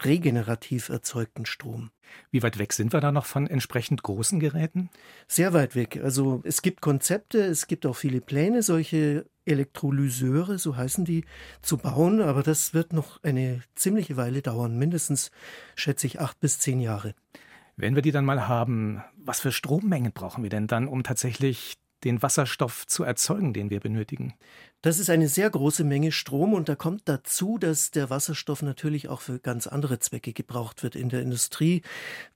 regenerativ 0.00 0.88
erzeugten 0.88 1.46
Strom. 1.46 1.90
Wie 2.30 2.42
weit 2.42 2.58
weg 2.58 2.72
sind 2.72 2.92
wir 2.92 3.00
da 3.00 3.12
noch 3.12 3.26
von 3.26 3.46
entsprechend 3.46 4.02
großen 4.02 4.40
Geräten? 4.40 4.90
Sehr 5.28 5.52
weit 5.52 5.74
weg. 5.74 6.00
Also 6.02 6.42
es 6.44 6.62
gibt 6.62 6.80
Konzepte, 6.80 7.38
es 7.42 7.66
gibt 7.66 7.86
auch 7.86 7.96
viele 7.96 8.20
Pläne, 8.20 8.62
solche 8.62 9.26
Elektrolyseure, 9.44 10.58
so 10.58 10.76
heißen 10.76 11.04
die, 11.04 11.24
zu 11.62 11.78
bauen, 11.78 12.20
aber 12.20 12.42
das 12.42 12.74
wird 12.74 12.92
noch 12.92 13.22
eine 13.22 13.62
ziemliche 13.74 14.16
Weile 14.16 14.42
dauern, 14.42 14.78
mindestens 14.78 15.30
schätze 15.74 16.06
ich 16.06 16.20
acht 16.20 16.38
bis 16.40 16.58
zehn 16.58 16.80
Jahre. 16.80 17.14
Wenn 17.76 17.94
wir 17.94 18.02
die 18.02 18.12
dann 18.12 18.24
mal 18.24 18.46
haben, 18.46 19.02
was 19.16 19.40
für 19.40 19.50
Strommengen 19.50 20.12
brauchen 20.12 20.42
wir 20.42 20.50
denn 20.50 20.66
dann, 20.66 20.86
um 20.86 21.02
tatsächlich 21.02 21.78
den 22.04 22.22
Wasserstoff 22.22 22.86
zu 22.86 23.04
erzeugen, 23.04 23.52
den 23.52 23.70
wir 23.70 23.80
benötigen? 23.80 24.34
Das 24.82 24.98
ist 24.98 25.10
eine 25.10 25.28
sehr 25.28 25.48
große 25.48 25.84
Menge 25.84 26.10
Strom 26.10 26.54
und 26.54 26.68
da 26.68 26.74
kommt 26.74 27.02
dazu, 27.04 27.56
dass 27.56 27.92
der 27.92 28.10
Wasserstoff 28.10 28.62
natürlich 28.62 29.08
auch 29.08 29.20
für 29.20 29.38
ganz 29.38 29.68
andere 29.68 30.00
Zwecke 30.00 30.32
gebraucht 30.32 30.82
wird 30.82 30.96
in 30.96 31.08
der 31.08 31.22
Industrie. 31.22 31.82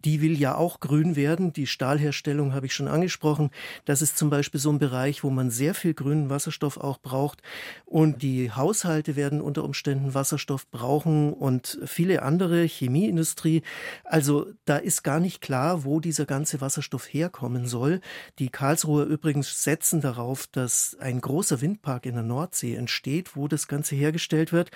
Die 0.04 0.20
will 0.20 0.38
ja 0.38 0.54
auch 0.54 0.78
grün 0.78 1.16
werden. 1.16 1.52
Die 1.52 1.66
Stahlherstellung 1.66 2.54
habe 2.54 2.66
ich 2.66 2.72
schon 2.72 2.86
angesprochen. 2.86 3.50
Das 3.84 4.00
ist 4.00 4.16
zum 4.16 4.30
Beispiel 4.30 4.60
so 4.60 4.70
ein 4.70 4.78
Bereich, 4.78 5.24
wo 5.24 5.30
man 5.30 5.50
sehr 5.50 5.74
viel 5.74 5.92
grünen 5.92 6.30
Wasserstoff 6.30 6.76
auch 6.76 6.98
braucht. 6.98 7.42
Und 7.84 8.22
die 8.22 8.52
Haushalte 8.52 9.16
werden 9.16 9.40
unter 9.40 9.64
Umständen 9.64 10.14
Wasserstoff 10.14 10.70
brauchen 10.70 11.32
und 11.32 11.80
viele 11.84 12.22
andere 12.22 12.62
Chemieindustrie. 12.62 13.62
Also 14.04 14.46
da 14.66 14.76
ist 14.76 15.02
gar 15.02 15.18
nicht 15.18 15.40
klar, 15.40 15.82
wo 15.82 15.98
dieser 15.98 16.26
ganze 16.26 16.60
Wasserstoff 16.60 17.12
herkommen 17.12 17.66
soll. 17.66 18.00
Die 18.38 18.50
Karlsruher 18.50 19.06
übrigens 19.06 19.64
setzen 19.64 20.00
darauf, 20.00 20.46
dass 20.46 20.96
ein 21.00 21.20
großer 21.20 21.60
Windpark 21.60 22.06
in 22.06 22.14
der 22.14 22.22
Nordsee 22.37 22.75
entsteht, 22.75 23.35
wo 23.35 23.49
das 23.49 23.66
Ganze 23.66 23.97
hergestellt 23.97 24.52
wird. 24.52 24.71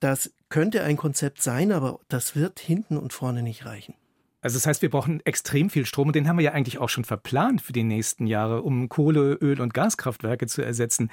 Das 0.00 0.32
könnte 0.48 0.82
ein 0.82 0.96
Konzept 0.96 1.42
sein, 1.42 1.70
aber 1.70 2.00
das 2.08 2.34
wird 2.34 2.58
hinten 2.58 2.96
und 2.96 3.12
vorne 3.12 3.42
nicht 3.42 3.66
reichen. 3.66 3.94
Also 4.40 4.56
das 4.56 4.66
heißt, 4.66 4.82
wir 4.82 4.90
brauchen 4.90 5.20
extrem 5.24 5.68
viel 5.68 5.84
Strom 5.84 6.08
und 6.08 6.16
den 6.16 6.26
haben 6.26 6.38
wir 6.38 6.44
ja 6.44 6.52
eigentlich 6.52 6.78
auch 6.78 6.88
schon 6.88 7.04
verplant 7.04 7.60
für 7.60 7.74
die 7.74 7.84
nächsten 7.84 8.26
Jahre, 8.26 8.62
um 8.62 8.88
Kohle, 8.88 9.34
Öl 9.34 9.60
und 9.60 9.74
Gaskraftwerke 9.74 10.46
zu 10.46 10.62
ersetzen. 10.62 11.10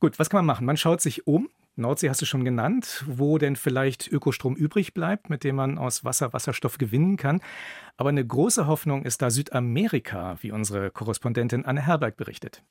Gut, 0.00 0.18
was 0.18 0.28
kann 0.28 0.38
man 0.38 0.46
machen? 0.46 0.66
Man 0.66 0.76
schaut 0.76 1.00
sich 1.00 1.26
um. 1.26 1.48
Nordsee 1.74 2.10
hast 2.10 2.20
du 2.20 2.26
schon 2.26 2.44
genannt, 2.44 3.02
wo 3.06 3.38
denn 3.38 3.56
vielleicht 3.56 4.06
Ökostrom 4.12 4.54
übrig 4.54 4.92
bleibt, 4.92 5.30
mit 5.30 5.42
dem 5.42 5.56
man 5.56 5.78
aus 5.78 6.04
Wasser 6.04 6.34
Wasserstoff 6.34 6.76
gewinnen 6.76 7.16
kann. 7.16 7.40
Aber 7.96 8.10
eine 8.10 8.24
große 8.24 8.66
Hoffnung 8.66 9.04
ist 9.04 9.22
da 9.22 9.30
Südamerika, 9.30 10.36
wie 10.42 10.52
unsere 10.52 10.90
Korrespondentin 10.90 11.64
Anne 11.64 11.80
Herberg 11.80 12.18
berichtet. 12.18 12.62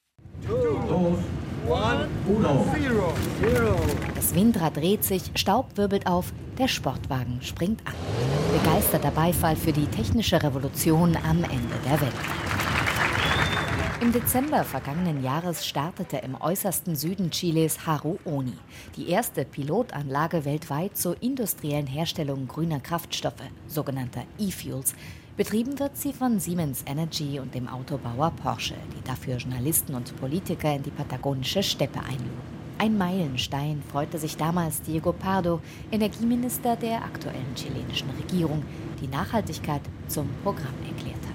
Das 4.15 4.35
Windrad 4.35 4.77
dreht 4.77 5.03
sich, 5.03 5.23
Staub 5.35 5.77
wirbelt 5.77 6.07
auf, 6.07 6.33
der 6.57 6.67
Sportwagen 6.67 7.39
springt 7.41 7.81
an. 7.85 7.93
Begeisterter 8.61 9.11
Beifall 9.11 9.55
für 9.55 9.71
die 9.71 9.85
technische 9.85 10.41
Revolution 10.41 11.17
am 11.17 11.43
Ende 11.43 11.75
der 11.85 12.01
Welt. 12.01 12.13
Im 14.01 14.11
Dezember 14.11 14.63
vergangenen 14.63 15.23
Jahres 15.23 15.65
startete 15.65 16.17
im 16.17 16.35
äußersten 16.39 16.95
Süden 16.95 17.29
Chiles 17.29 17.85
Haru 17.85 18.17
Oni, 18.25 18.57
die 18.95 19.09
erste 19.09 19.45
Pilotanlage 19.45 20.43
weltweit 20.43 20.97
zur 20.97 21.21
industriellen 21.21 21.85
Herstellung 21.85 22.47
grüner 22.47 22.79
Kraftstoffe, 22.79 23.43
sogenannter 23.67 24.23
E-Fuels, 24.39 24.95
Betrieben 25.38 25.79
wird 25.79 25.95
sie 25.95 26.11
von 26.11 26.41
Siemens 26.41 26.83
Energy 26.85 27.39
und 27.39 27.55
dem 27.55 27.69
Autobauer 27.69 28.31
Porsche, 28.31 28.75
die 28.97 29.03
dafür 29.07 29.38
Journalisten 29.38 29.95
und 29.95 30.13
Politiker 30.19 30.75
in 30.75 30.83
die 30.83 30.91
patagonische 30.91 31.63
Steppe 31.63 32.00
einluden. 32.00 32.51
Ein 32.77 32.97
Meilenstein 32.97 33.81
freute 33.91 34.19
sich 34.19 34.35
damals 34.35 34.81
Diego 34.81 35.13
Pardo, 35.13 35.61
Energieminister 35.89 36.75
der 36.75 37.03
aktuellen 37.03 37.55
chilenischen 37.55 38.09
Regierung, 38.09 38.63
die 39.00 39.07
Nachhaltigkeit 39.07 39.81
zum 40.07 40.27
Programm 40.43 40.75
erklärt 40.85 41.15
hat. 41.25 41.30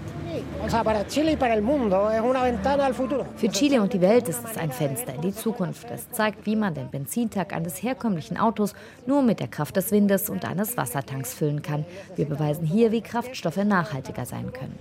Für 3.37 3.49
Chile 3.49 3.83
und 3.83 3.93
die 3.93 4.01
Welt 4.01 4.29
ist 4.29 4.45
es 4.45 4.57
ein 4.57 4.73
Fenster 4.73 5.15
in 5.15 5.23
die 5.23 5.35
Zukunft. 5.35 5.87
Es 5.91 6.11
zeigt, 6.11 6.47
wie 6.47 6.57
man 6.57 6.75
den 6.75 6.91
Benzintank 6.91 7.53
eines 7.53 7.83
herkömmlichen 7.83 8.37
Autos 8.37 8.75
nur 9.07 9.23
mit 9.23 9.41
der 9.41 9.49
Kraft 9.49 9.77
des 9.77 9.93
Windes 9.93 10.29
und 10.31 10.45
eines 10.45 10.77
Wassertanks 10.77 11.35
füllen 11.35 11.63
kann. 11.63 11.85
Wir 12.17 12.27
beweisen 12.27 12.67
hier, 12.67 12.93
wie 12.93 13.01
Kraftstoffe 13.01 13.57
nachhaltiger 13.65 14.27
sein 14.27 14.53
können. 14.53 14.79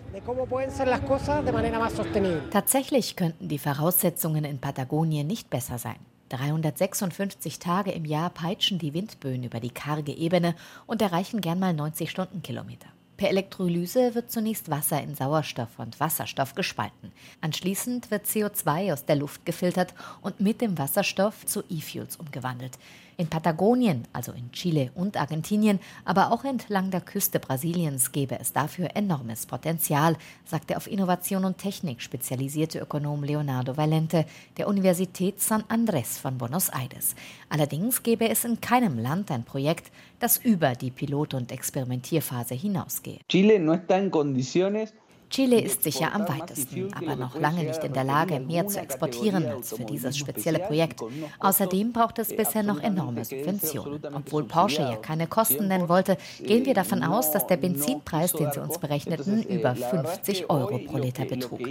Tatsächlich 2.52 3.16
könnten 3.16 3.48
die 3.48 3.60
Voraussetzungen 3.60 4.46
in 4.46 4.60
Patagonien 4.60 5.28
nicht 5.28 5.50
besser 5.50 5.78
sein. 5.78 5.98
356 6.30 7.60
Tage 7.60 7.92
im 7.92 8.06
Jahr 8.06 8.30
peitschen 8.30 8.80
die 8.80 8.94
Windböen 8.94 9.44
über 9.44 9.60
die 9.60 9.70
karge 9.70 10.12
Ebene 10.12 10.56
und 10.88 11.02
erreichen 11.02 11.42
gern 11.42 11.60
mal 11.60 11.74
90 11.74 12.10
Stundenkilometer. 12.10 12.88
Per 13.18 13.30
Elektrolyse 13.30 14.14
wird 14.14 14.30
zunächst 14.30 14.70
Wasser 14.70 15.02
in 15.02 15.16
Sauerstoff 15.16 15.80
und 15.80 16.00
Wasserstoff 16.02 16.54
gespalten. 16.54 17.14
Anschließend 17.40 18.12
wird 18.12 18.26
CO2 18.26 18.92
aus 18.92 19.06
der 19.06 19.16
Luft 19.16 19.46
gefiltert 19.46 19.94
und 20.22 20.42
mit 20.42 20.60
dem 20.60 20.78
Wasserstoff 20.78 21.46
zu 21.46 21.64
E-Fuels 21.70 22.18
umgewandelt. 22.18 22.78
In 23.18 23.28
Patagonien, 23.28 24.08
also 24.12 24.34
in 24.34 24.52
Chile 24.52 24.92
und 24.94 25.16
Argentinien, 25.16 25.80
aber 26.04 26.32
auch 26.34 26.44
entlang 26.44 26.92
der 26.92 27.00
Küste 27.00 27.40
Brasiliens 27.40 28.12
gäbe 28.12 28.38
es 28.40 28.52
dafür 28.52 28.90
enormes 28.94 29.46
Potenzial, 29.46 30.18
sagt 30.44 30.70
der 30.70 30.78
auf 30.78 30.88
Innovation 30.88 31.46
und 31.46 31.58
Technik 31.58 32.02
spezialisierte 32.02 32.80
Ökonom 32.80 33.24
Leonardo 33.24 33.78
Valente 33.78 34.26
der 34.58 34.68
Universität 34.68 35.40
San 35.40 35.64
Andrés 35.64 36.20
von 36.20 36.38
Buenos 36.38 36.70
Aires. 36.70 37.16
Allerdings 37.50 38.04
gäbe 38.04 38.28
es 38.28 38.44
in 38.44 38.60
keinem 38.60 39.00
Land 39.00 39.32
ein 39.32 39.46
Projekt, 39.46 39.92
das 40.20 40.38
über 40.38 40.74
die 40.74 40.92
Pilot- 40.92 41.36
und 41.36 41.52
Experimentierphase 41.52 42.54
hinausgeht. 42.54 43.22
Chile 43.30 43.60
no 43.60 43.74
está 43.74 43.98
en 43.98 44.12
condiciones 44.12 44.94
Chile 45.30 45.60
ist 45.60 45.84
sicher 45.84 46.14
am 46.14 46.28
weitesten, 46.28 46.94
aber 46.94 47.16
noch 47.16 47.40
lange 47.40 47.64
nicht 47.64 47.84
in 47.84 47.94
der 47.94 48.04
Lage, 48.04 48.40
mehr 48.40 48.68
zu 48.68 48.80
exportieren 48.80 49.46
als 49.46 49.74
für 49.76 49.84
dieses 49.84 50.18
spezielle 50.18 50.60
Projekt. 50.60 51.02
Außerdem 51.40 51.92
braucht 51.92 52.20
es 52.20 52.36
bisher 52.36 52.64
noch 52.64 52.80
enorme 52.82 53.26
Subventionen. 53.26 54.00
Obwohl 54.14 54.44
Porsche 54.44 54.82
ja 54.82 54.96
keine 54.96 55.28
Kosten 55.28 55.68
nennen 55.68 55.90
wollte, 55.90 56.18
gehen 56.42 56.66
wir 56.66 56.74
davon 56.74 57.04
aus, 57.04 57.32
dass 57.32 57.48
der 57.48 57.58
Benzinpreis, 57.58 58.34
den 58.34 58.52
sie 58.52 58.62
uns 58.62 58.78
berechneten, 58.78 59.44
über 59.44 59.76
50 59.76 60.50
Euro 60.50 60.80
pro 60.80 60.98
Liter 60.98 61.26
betrug. 61.26 61.62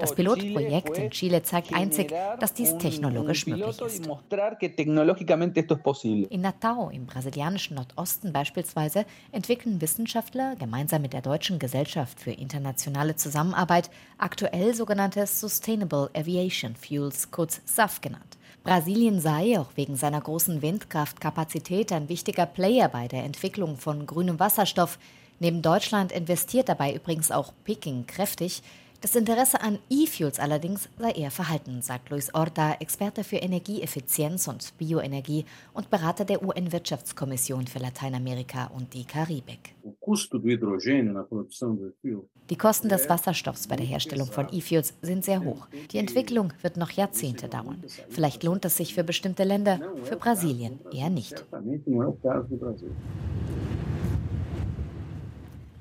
Das 0.00 0.14
Pilotprojekt 0.14 0.98
in 0.98 1.10
Chile 1.10 1.42
zeigt 1.42 1.72
einzig, 1.72 2.12
dass 2.40 2.54
dies 2.54 2.76
technologisch 2.78 3.46
möglich 3.46 3.80
ist. 3.80 4.08
In 6.30 6.40
Natal, 6.40 6.90
im 6.92 7.06
brasilianischen 7.06 7.76
Nordosten 7.76 8.32
beispielsweise, 8.32 9.04
entwickeln 9.32 9.80
Wissenschaftler 9.80 10.56
gemeinsam 10.56 11.02
mit 11.02 11.12
der 11.12 11.22
Deutschen 11.22 11.58
Gesellschaft 11.58 12.20
für 12.20 12.32
internationale 12.32 13.03
internationale 13.04 13.16
Zusammenarbeit, 13.16 13.90
aktuell 14.18 14.74
sogenannte 14.74 15.26
Sustainable 15.26 16.10
Aviation 16.14 16.74
Fuels, 16.76 17.30
kurz 17.30 17.60
SAF 17.64 18.00
genannt. 18.00 18.36
Brasilien 18.62 19.20
sei 19.20 19.58
auch 19.58 19.70
wegen 19.76 19.96
seiner 19.96 20.20
großen 20.20 20.62
Windkraftkapazität 20.62 21.92
ein 21.92 22.08
wichtiger 22.08 22.46
Player 22.46 22.88
bei 22.88 23.08
der 23.08 23.24
Entwicklung 23.24 23.76
von 23.76 24.06
grünem 24.06 24.40
Wasserstoff. 24.40 24.98
Neben 25.38 25.60
Deutschland 25.60 26.12
investiert 26.12 26.68
dabei 26.68 26.94
übrigens 26.94 27.30
auch 27.30 27.52
Peking 27.64 28.06
kräftig. 28.06 28.62
Das 29.04 29.16
Interesse 29.16 29.60
an 29.60 29.78
E-Fuels 29.90 30.40
allerdings 30.40 30.88
sei 30.98 31.10
eher 31.10 31.30
verhalten, 31.30 31.82
sagt 31.82 32.08
Luis 32.08 32.34
Orta, 32.34 32.72
Experte 32.80 33.22
für 33.22 33.36
Energieeffizienz 33.36 34.48
und 34.48 34.72
Bioenergie 34.78 35.44
und 35.74 35.90
Berater 35.90 36.24
der 36.24 36.42
UN-Wirtschaftskommission 36.42 37.66
für 37.66 37.80
Lateinamerika 37.80 38.70
und 38.74 38.94
die 38.94 39.04
Karibik. 39.04 39.74
Die 42.48 42.56
Kosten 42.56 42.88
des 42.88 43.08
Wasserstoffs 43.10 43.68
bei 43.68 43.76
der 43.76 43.84
Herstellung 43.84 44.28
von 44.28 44.46
E-Fuels 44.50 44.94
sind 45.02 45.22
sehr 45.22 45.44
hoch. 45.44 45.66
Die 45.92 45.98
Entwicklung 45.98 46.54
wird 46.62 46.78
noch 46.78 46.92
Jahrzehnte 46.92 47.50
dauern. 47.50 47.84
Vielleicht 48.08 48.42
lohnt 48.42 48.64
es 48.64 48.78
sich 48.78 48.94
für 48.94 49.04
bestimmte 49.04 49.44
Länder, 49.44 49.80
für 50.04 50.16
Brasilien 50.16 50.80
eher 50.90 51.10
nicht. 51.10 51.44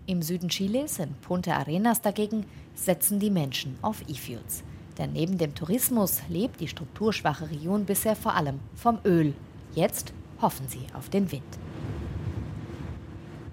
Im 0.06 0.22
Süden 0.22 0.50
Chiles, 0.50 1.00
in 1.00 1.14
Punta 1.22 1.54
Arenas 1.56 2.02
dagegen, 2.02 2.46
setzen 2.76 3.20
die 3.20 3.30
Menschen 3.30 3.78
auf 3.82 4.02
E-Fuels. 4.10 4.64
Denn 4.98 5.14
neben 5.14 5.38
dem 5.38 5.56
Tourismus 5.56 6.22
lebt 6.28 6.60
die 6.60 6.68
strukturschwache 6.68 7.50
Region 7.50 7.86
bisher 7.86 8.18
vor 8.18 8.36
allem 8.36 8.60
vom 8.76 9.00
Öl. 9.06 9.34
Jetzt 9.74 10.14
hoffen 10.42 10.68
sie 10.68 10.86
auf 10.94 11.10
den 11.10 11.32
Wind. 11.32 11.44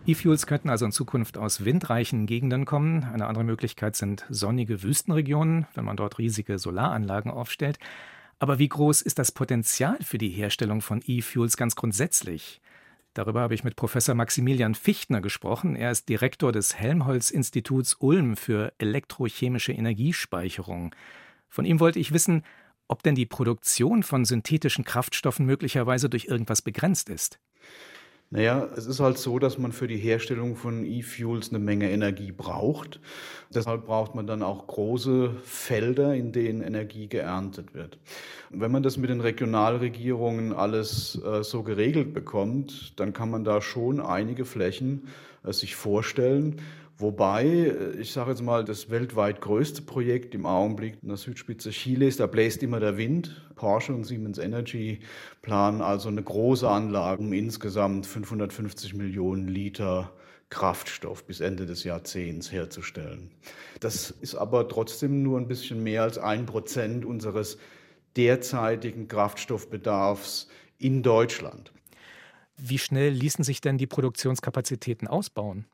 E-Fuels 0.07 0.49
könnten 0.49 0.71
also 0.71 0.87
in 0.87 0.93
Zukunft 0.93 1.39
aus 1.39 1.65
windreichen 1.65 2.27
Gegenden 2.27 2.65
kommen. 2.65 3.05
Eine 3.05 3.29
andere 3.29 3.45
Möglichkeit 3.45 3.95
sind 3.95 4.27
sonnige 4.29 4.83
Wüstenregionen, 4.83 5.69
wenn 5.75 5.85
man 5.85 5.97
dort 5.97 6.19
riesige 6.19 6.59
Solaranlagen 6.59 7.31
aufstellt. 7.31 7.79
Aber 8.41 8.59
wie 8.59 8.69
groß 8.69 9.03
ist 9.03 9.21
das 9.21 9.31
Potenzial 9.31 9.99
für 10.03 10.19
die 10.19 10.31
Herstellung 10.31 10.81
von 10.81 11.01
E-Fuels 11.07 11.57
ganz 11.57 11.77
grundsätzlich? 11.77 12.61
Darüber 13.15 13.41
habe 13.41 13.55
ich 13.55 13.65
mit 13.65 13.75
Professor 13.75 14.15
Maximilian 14.15 14.75
Fichtner 14.75 15.21
gesprochen. 15.21 15.75
Er 15.75 15.91
ist 15.91 16.09
Direktor 16.09 16.53
des 16.53 16.77
Helmholtz-Instituts 16.77 17.97
Ulm 17.99 18.37
für 18.37 18.73
elektrochemische 18.79 19.73
Energiespeicherung. 19.73 20.95
Von 21.49 21.65
ihm 21.65 21.81
wollte 21.81 21.99
ich 21.99 22.13
wissen, 22.13 22.45
ob 22.87 23.03
denn 23.03 23.17
die 23.17 23.27
Produktion 23.27 24.05
von 24.05 24.25
synthetischen 24.25 24.85
Kraftstoffen 24.85 25.45
möglicherweise 25.45 26.09
durch 26.09 26.27
irgendwas 26.27 26.63
begrenzt 26.63 27.09
ist. 27.09 27.41
Naja, 28.33 28.69
es 28.77 28.87
ist 28.87 29.01
halt 29.01 29.19
so, 29.19 29.41
dass 29.41 29.59
man 29.59 29.73
für 29.73 29.89
die 29.89 29.97
Herstellung 29.97 30.55
von 30.55 30.85
E-Fuels 30.85 31.51
eine 31.51 31.59
Menge 31.59 31.91
Energie 31.91 32.31
braucht. 32.31 33.01
Deshalb 33.53 33.87
braucht 33.87 34.15
man 34.15 34.29
dann 34.29 34.45
auch 34.45 34.69
große 34.69 35.35
Felder, 35.43 36.15
in 36.15 36.31
denen 36.31 36.63
Energie 36.63 37.09
geerntet 37.09 37.75
wird. 37.75 37.99
Wenn 38.51 38.71
man 38.71 38.85
das 38.85 38.97
mit 38.99 39.11
den 39.11 39.21
Regionalregierungen 39.21 40.53
alles 40.53 41.21
äh, 41.25 41.43
so 41.43 41.65
geregelt 41.65 42.15
bekommt, 42.15 43.01
dann 43.01 43.13
kann 43.13 43.31
man 43.31 43.43
da 43.43 43.61
schon 43.61 43.99
einige 43.99 44.45
Flächen 44.45 45.09
äh, 45.43 45.53
sich 45.53 45.75
vorstellen. 45.75 46.61
Wobei, 47.01 47.45
äh, 47.45 48.01
ich 48.01 48.13
sage 48.13 48.31
jetzt 48.31 48.43
mal, 48.43 48.65
das 48.65 48.91
weltweit 48.91 49.41
größte 49.41 49.83
Projekt 49.83 50.35
im 50.35 50.47
Augenblick 50.47 50.99
in 51.03 51.09
der 51.09 51.17
Südspitze 51.17 51.71
Chiles, 51.71 52.19
da 52.19 52.27
bläst 52.27 52.63
immer 52.63 52.79
der 52.79 52.97
Wind. 52.97 53.51
Porsche 53.57 53.95
und 53.95 54.05
Siemens 54.05 54.39
Energy 54.39 55.01
planen 55.43 55.81
also 55.81 56.09
eine 56.09 56.23
große 56.23 56.69
Anlage 56.69 57.23
um 57.23 57.33
insgesamt 57.33 58.07
550 58.07 58.95
Millionen 58.95 59.49
Liter 59.49 60.13
Kraftstoff 60.51 61.25
bis 61.25 61.41
Ende 61.41 61.65
des 61.65 61.85
Jahrzehnts 61.85 62.53
herzustellen. 62.53 63.31
Das 63.79 64.11
ist 64.11 64.35
aber 64.35 64.69
trotzdem 64.69 65.23
nur 65.23 65.39
ein 65.39 65.47
bisschen 65.47 65.83
mehr 65.83 66.03
als 66.03 66.19
ein 66.19 66.45
Prozent 66.45 67.05
unseres 67.05 67.57
derzeitigen 68.17 69.09
Kraftstoffbedarfs 69.09 70.49
in 70.79 71.03
Deutschland. 71.03 71.73
Wie 72.57 72.79
schnell 72.79 73.13
ließen 73.13 73.45
sich 73.45 73.61
denn 73.61 73.79
die 73.79 73.87
Produktionskapazitäten 73.87 75.09
ausbauen? 75.09 75.67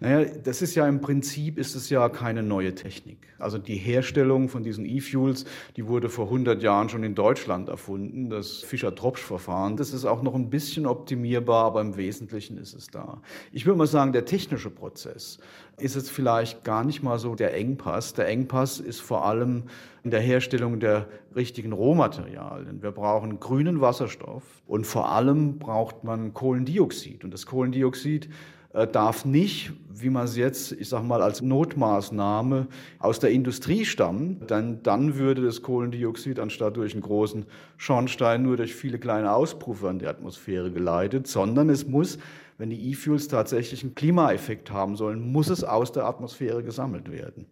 Naja, 0.00 0.28
das 0.42 0.62
ist 0.62 0.74
ja 0.74 0.86
im 0.88 1.00
Prinzip 1.00 1.58
ist 1.58 1.74
es 1.74 1.90
ja 1.90 2.08
keine 2.08 2.42
neue 2.42 2.74
Technik. 2.74 3.18
Also 3.38 3.58
die 3.58 3.76
Herstellung 3.76 4.48
von 4.48 4.62
diesen 4.62 4.86
E-Fuels, 4.86 5.44
die 5.76 5.86
wurde 5.86 6.08
vor 6.08 6.26
100 6.26 6.62
Jahren 6.62 6.88
schon 6.88 7.04
in 7.04 7.14
Deutschland 7.14 7.68
erfunden, 7.68 8.30
das 8.30 8.58
Fischer-Tropsch-Verfahren. 8.58 9.76
Das 9.76 9.92
ist 9.92 10.04
auch 10.04 10.22
noch 10.22 10.34
ein 10.34 10.50
bisschen 10.50 10.86
optimierbar, 10.86 11.64
aber 11.64 11.80
im 11.80 11.96
Wesentlichen 11.96 12.56
ist 12.58 12.74
es 12.74 12.86
da. 12.88 13.20
Ich 13.52 13.66
würde 13.66 13.78
mal 13.78 13.86
sagen, 13.86 14.12
der 14.12 14.24
technische 14.24 14.70
Prozess 14.70 15.38
ist 15.78 15.96
jetzt 15.96 16.10
vielleicht 16.10 16.64
gar 16.64 16.84
nicht 16.84 17.02
mal 17.02 17.18
so 17.18 17.34
der 17.34 17.54
Engpass. 17.54 18.14
Der 18.14 18.28
Engpass 18.28 18.80
ist 18.80 19.00
vor 19.00 19.24
allem 19.24 19.64
in 20.04 20.10
der 20.10 20.20
Herstellung 20.20 20.80
der 20.80 21.08
richtigen 21.34 21.72
Rohmaterialien. 21.72 22.82
Wir 22.82 22.92
brauchen 22.92 23.40
grünen 23.40 23.80
Wasserstoff 23.80 24.42
und 24.66 24.86
vor 24.86 25.10
allem 25.10 25.58
braucht 25.58 26.04
man 26.04 26.32
Kohlendioxid. 26.32 27.24
Und 27.24 27.32
das 27.32 27.46
Kohlendioxid 27.46 28.28
darf 28.74 29.24
nicht, 29.24 29.72
wie 29.88 30.10
man 30.10 30.24
es 30.24 30.36
jetzt, 30.36 30.72
ich 30.72 30.88
sage 30.88 31.06
mal, 31.06 31.22
als 31.22 31.40
Notmaßnahme 31.42 32.66
aus 32.98 33.20
der 33.20 33.30
Industrie 33.30 33.84
stammen, 33.84 34.44
denn 34.48 34.82
dann 34.82 35.16
würde 35.16 35.42
das 35.42 35.62
Kohlendioxid 35.62 36.40
anstatt 36.40 36.76
durch 36.76 36.92
einen 36.92 37.02
großen 37.02 37.46
Schornstein 37.76 38.42
nur 38.42 38.56
durch 38.56 38.74
viele 38.74 38.98
kleine 38.98 39.32
Auspuffe 39.32 39.88
in 39.88 40.00
die 40.00 40.08
Atmosphäre 40.08 40.72
geleitet, 40.72 41.28
sondern 41.28 41.70
es 41.70 41.86
muss, 41.86 42.18
wenn 42.58 42.70
die 42.70 42.90
E-Fuels 42.90 43.28
tatsächlich 43.28 43.82
einen 43.82 43.94
Klimaeffekt 43.94 44.70
haben 44.70 44.96
sollen, 44.96 45.32
muss 45.32 45.50
es 45.50 45.64
aus 45.64 45.92
der 45.92 46.06
Atmosphäre 46.06 46.62
gesammelt 46.62 47.10
werden. 47.10 47.46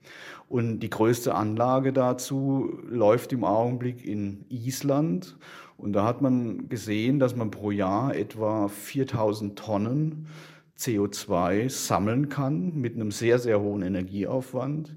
Und 0.49 0.81
die 0.81 0.91
größte 0.91 1.35
Anlage 1.35 1.93
dazu 1.93 2.79
läuft 2.89 3.33
im 3.33 3.45
Augenblick 3.45 4.05
in 4.05 4.45
Island. 4.49 5.37
Und 5.77 5.93
da 5.93 6.05
hat 6.05 6.23
man 6.23 6.69
gesehen, 6.69 7.19
dass 7.19 7.35
man 7.35 7.51
pro 7.51 7.71
Jahr 7.71 8.15
etwa 8.15 8.69
4000 8.69 9.59
Tonnen 9.59 10.27
CO2 10.79 11.69
sammeln 11.69 12.29
kann 12.29 12.75
mit 12.75 12.95
einem 12.95 13.11
sehr, 13.11 13.39
sehr 13.39 13.61
hohen 13.61 13.83
Energieaufwand. 13.83 14.97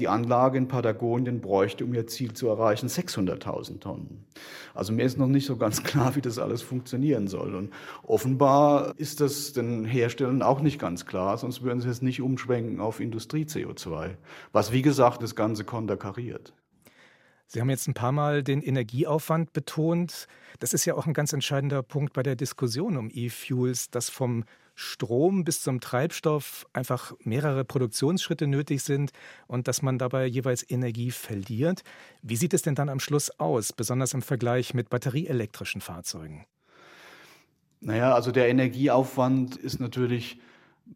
Die 0.00 0.08
Anlage 0.08 0.56
in 0.56 0.66
Patagonien 0.66 1.42
bräuchte, 1.42 1.84
um 1.84 1.92
ihr 1.92 2.06
Ziel 2.06 2.32
zu 2.32 2.48
erreichen, 2.48 2.88
600.000 2.88 3.80
Tonnen. 3.80 4.24
Also 4.72 4.94
mir 4.94 5.04
ist 5.04 5.18
noch 5.18 5.26
nicht 5.26 5.44
so 5.44 5.58
ganz 5.58 5.82
klar, 5.84 6.16
wie 6.16 6.22
das 6.22 6.38
alles 6.38 6.62
funktionieren 6.62 7.28
soll. 7.28 7.54
Und 7.54 7.70
offenbar 8.02 8.94
ist 8.96 9.20
das 9.20 9.52
den 9.52 9.84
Herstellern 9.84 10.40
auch 10.40 10.60
nicht 10.60 10.80
ganz 10.80 11.04
klar, 11.04 11.36
sonst 11.36 11.62
würden 11.62 11.80
sie 11.80 11.90
es 11.90 12.00
nicht 12.00 12.22
umschwenken 12.22 12.80
auf 12.80 12.98
Industrie-CO2, 12.98 14.16
was 14.52 14.72
wie 14.72 14.82
gesagt 14.82 15.22
das 15.22 15.36
Ganze 15.36 15.64
konterkariert. 15.64 16.54
Sie 17.52 17.60
haben 17.60 17.68
jetzt 17.68 17.88
ein 17.88 17.94
paar 17.94 18.12
Mal 18.12 18.44
den 18.44 18.62
Energieaufwand 18.62 19.52
betont. 19.52 20.28
Das 20.60 20.72
ist 20.72 20.84
ja 20.84 20.94
auch 20.94 21.08
ein 21.08 21.14
ganz 21.14 21.32
entscheidender 21.32 21.82
Punkt 21.82 22.12
bei 22.12 22.22
der 22.22 22.36
Diskussion 22.36 22.96
um 22.96 23.10
E-Fuels, 23.12 23.90
dass 23.90 24.08
vom 24.08 24.44
Strom 24.76 25.42
bis 25.42 25.60
zum 25.60 25.80
Treibstoff 25.80 26.64
einfach 26.72 27.12
mehrere 27.24 27.64
Produktionsschritte 27.64 28.46
nötig 28.46 28.84
sind 28.84 29.10
und 29.48 29.66
dass 29.66 29.82
man 29.82 29.98
dabei 29.98 30.26
jeweils 30.26 30.64
Energie 30.70 31.10
verliert. 31.10 31.82
Wie 32.22 32.36
sieht 32.36 32.54
es 32.54 32.62
denn 32.62 32.76
dann 32.76 32.88
am 32.88 33.00
Schluss 33.00 33.30
aus, 33.40 33.72
besonders 33.72 34.14
im 34.14 34.22
Vergleich 34.22 34.72
mit 34.72 34.88
batterieelektrischen 34.88 35.80
Fahrzeugen? 35.80 36.46
Naja, 37.80 38.14
also 38.14 38.30
der 38.30 38.48
Energieaufwand 38.48 39.56
ist 39.56 39.80
natürlich 39.80 40.38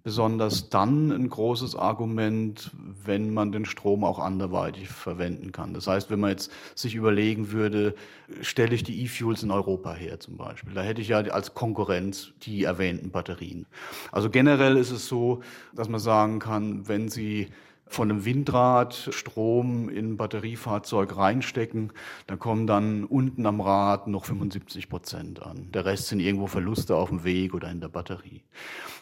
besonders 0.02 0.68
dann 0.68 1.10
ein 1.10 1.28
großes 1.28 1.76
Argument, 1.76 2.70
wenn 3.04 3.32
man 3.32 3.52
den 3.52 3.64
Strom 3.64 4.04
auch 4.04 4.18
anderweitig 4.18 4.88
verwenden 4.88 5.52
kann. 5.52 5.72
Das 5.72 5.86
heißt, 5.86 6.10
wenn 6.10 6.20
man 6.20 6.30
jetzt 6.30 6.50
sich 6.74 6.94
überlegen 6.94 7.52
würde, 7.52 7.94
stelle 8.40 8.74
ich 8.74 8.82
die 8.82 9.02
E-Fuels 9.04 9.42
in 9.42 9.50
Europa 9.50 9.94
her 9.94 10.20
zum 10.20 10.36
Beispiel, 10.36 10.74
da 10.74 10.82
hätte 10.82 11.00
ich 11.00 11.08
ja 11.08 11.18
als 11.18 11.54
Konkurrenz 11.54 12.32
die 12.42 12.64
erwähnten 12.64 13.10
Batterien. 13.10 13.66
Also 14.12 14.30
generell 14.30 14.76
ist 14.76 14.90
es 14.90 15.06
so, 15.06 15.40
dass 15.74 15.88
man 15.88 16.00
sagen 16.00 16.38
kann, 16.38 16.88
wenn 16.88 17.08
Sie 17.08 17.48
von 17.94 18.10
einem 18.10 18.24
Windrad 18.24 19.08
Strom 19.12 19.88
in 19.88 20.12
ein 20.12 20.16
Batteriefahrzeug 20.16 21.16
reinstecken, 21.16 21.92
dann 22.26 22.38
kommen 22.38 22.66
dann 22.66 23.04
unten 23.04 23.46
am 23.46 23.60
Rad 23.60 24.08
noch 24.08 24.24
75 24.24 24.88
Prozent 24.88 25.42
an. 25.42 25.70
Der 25.72 25.84
Rest 25.84 26.08
sind 26.08 26.20
irgendwo 26.20 26.46
Verluste 26.46 26.96
auf 26.96 27.08
dem 27.08 27.24
Weg 27.24 27.54
oder 27.54 27.70
in 27.70 27.80
der 27.80 27.88
Batterie. 27.88 28.42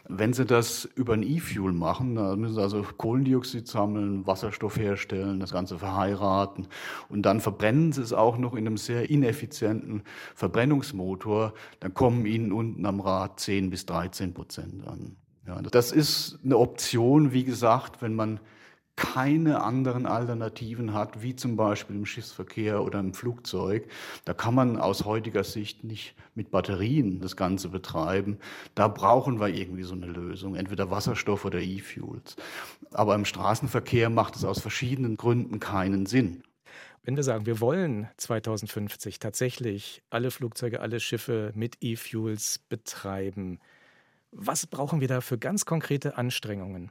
Wenn 0.09 0.33
Sie 0.33 0.44
das 0.44 0.85
über 0.85 1.14
ein 1.14 1.22
E-Fuel 1.22 1.72
machen, 1.72 2.16
dann 2.16 2.38
müssen 2.38 2.55
Sie 2.55 2.61
also 2.61 2.83
Kohlendioxid 2.83 3.66
sammeln, 3.66 4.26
Wasserstoff 4.26 4.76
herstellen, 4.76 5.40
das 5.40 5.52
Ganze 5.52 5.78
verheiraten 5.78 6.68
und 7.09 7.22
dann 7.22 7.40
verbrennen 7.40 7.92
Sie 7.92 8.02
es 8.02 8.12
auch 8.12 8.37
noch 8.37 8.55
in 8.55 8.66
einem 8.66 8.76
sehr 8.76 9.09
ineffizienten 9.09 10.02
Verbrennungsmotor, 10.35 11.55
dann 11.81 11.94
kommen 11.94 12.26
Ihnen 12.26 12.52
unten 12.52 12.85
am 12.85 13.00
Rad 13.00 13.40
10 13.40 13.70
bis 13.70 13.87
13 13.87 14.35
Prozent 14.35 14.87
an. 14.87 15.16
Ja, 15.46 15.61
das 15.62 15.92
ist 15.92 16.38
eine 16.44 16.59
Option, 16.59 17.33
wie 17.33 17.44
gesagt, 17.44 18.02
wenn 18.02 18.14
man 18.14 18.38
keine 18.96 19.62
anderen 19.62 20.07
Alternativen 20.07 20.92
hat, 20.92 21.22
wie 21.22 21.35
zum 21.35 21.57
Beispiel 21.57 21.96
im 21.96 22.07
Schiffsverkehr 22.07 22.83
oder 22.83 23.00
im 23.00 23.14
Flugzeug. 23.14 23.88
Da 24.24 24.35
kann 24.35 24.55
man 24.55 24.78
aus 24.78 25.05
heutiger 25.05 25.44
Sicht 25.44 25.83
nicht 25.83 26.14
mit 26.35 26.50
Batterien 26.50 27.20
das 27.20 27.37
Ganze 27.37 27.68
betreiben. 27.68 28.38
Da 28.74 28.88
brauchen 28.88 29.40
wir 29.40 29.48
irgendwie 29.48 29.85
so 29.85 29.94
eine 29.94 30.07
Lösung, 30.07 30.55
entweder 30.55 30.90
Wasserstoff 30.90 31.44
oder 31.44 31.61
E-Fuels. 31.61 32.37
Aber 32.92 33.14
im 33.14 33.24
Straßenverkehr 33.24 34.11
macht 34.11 34.37
es 34.37 34.44
aus 34.44 34.61
verschiedenen 34.61 35.16
Gründen 35.16 35.59
keinen 35.59 36.07
Sinn. 36.07 36.42
Wenn 37.05 37.16
wir 37.16 37.24
sagen, 37.24 37.46
wir 37.46 37.61
wollen 37.61 38.09
2050 38.18 39.18
tatsächlich 39.18 40.02
alle 40.11 40.31
Flugzeuge, 40.31 40.81
alle 40.81 41.00
Schiffe 41.00 41.50
mit 41.57 41.78
E-Fuels 41.81 42.61
betreiben, 42.68 43.59
was 44.31 44.66
brauchen 44.66 45.00
wir 45.00 45.09
da 45.09 45.20
für 45.20 45.37
ganz 45.37 45.66
konkrete 45.66 46.16
Anstrengungen? 46.16 46.90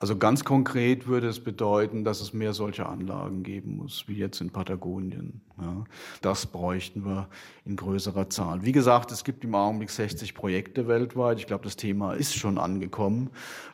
Also 0.00 0.16
ganz 0.16 0.44
konkret 0.44 1.06
würde 1.08 1.28
es 1.28 1.40
bedeuten, 1.40 2.04
dass 2.04 2.22
es 2.22 2.32
mehr 2.32 2.54
solche 2.54 2.86
Anlagen 2.86 3.42
geben 3.42 3.76
muss, 3.76 4.04
wie 4.06 4.14
jetzt 4.14 4.40
in 4.40 4.48
Patagonien. 4.48 5.42
Ja, 5.60 5.84
das 6.22 6.46
bräuchten 6.46 7.04
wir 7.04 7.28
in 7.66 7.76
größerer 7.76 8.30
Zahl. 8.30 8.62
Wie 8.64 8.72
gesagt, 8.72 9.12
es 9.12 9.24
gibt 9.24 9.44
im 9.44 9.54
Augenblick 9.54 9.90
60 9.90 10.32
Projekte 10.32 10.88
weltweit. 10.88 11.38
Ich 11.38 11.46
glaube, 11.46 11.64
das 11.64 11.76
Thema 11.76 12.14
ist 12.14 12.34
schon 12.34 12.56
angekommen. 12.56 13.28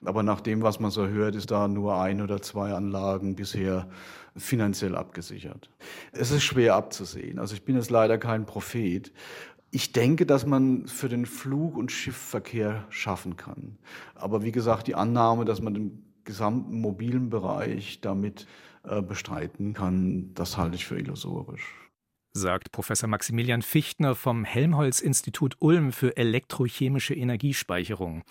Aber 0.04 0.24
nach 0.24 0.40
dem, 0.40 0.62
was 0.62 0.80
man 0.80 0.90
so 0.90 1.06
hört, 1.06 1.36
ist 1.36 1.52
da 1.52 1.68
nur 1.68 2.00
ein 2.00 2.20
oder 2.20 2.42
zwei 2.42 2.72
Anlagen 2.72 3.36
bisher 3.36 3.88
finanziell 4.36 4.96
abgesichert. 4.96 5.70
Es 6.10 6.32
ist 6.32 6.42
schwer 6.42 6.74
abzusehen. 6.74 7.38
Also 7.38 7.54
ich 7.54 7.62
bin 7.62 7.76
jetzt 7.76 7.90
leider 7.90 8.18
kein 8.18 8.46
Prophet. 8.46 9.12
Ich 9.70 9.92
denke, 9.92 10.26
dass 10.26 10.44
man 10.44 10.88
für 10.88 11.08
den 11.08 11.24
Flug- 11.24 11.76
und 11.76 11.92
Schiffverkehr 11.92 12.84
schaffen 12.88 13.36
kann. 13.36 13.78
Aber 14.16 14.42
wie 14.42 14.52
gesagt, 14.52 14.88
die 14.88 14.96
Annahme, 14.96 15.44
dass 15.44 15.60
man 15.60 15.74
den 15.74 16.05
gesamten 16.26 16.78
mobilen 16.80 17.30
Bereich 17.30 18.02
damit 18.02 18.46
äh, 18.82 19.00
bestreiten 19.00 19.72
kann, 19.72 20.34
das 20.34 20.58
halte 20.58 20.76
ich 20.76 20.84
für 20.84 20.98
illusorisch. 20.98 21.74
Sagt 22.34 22.70
Professor 22.70 23.08
Maximilian 23.08 23.62
Fichtner 23.62 24.14
vom 24.14 24.44
Helmholtz-Institut 24.44 25.56
Ulm 25.58 25.90
für 25.92 26.18
elektrochemische 26.18 27.14
Energiespeicherung. 27.14 28.22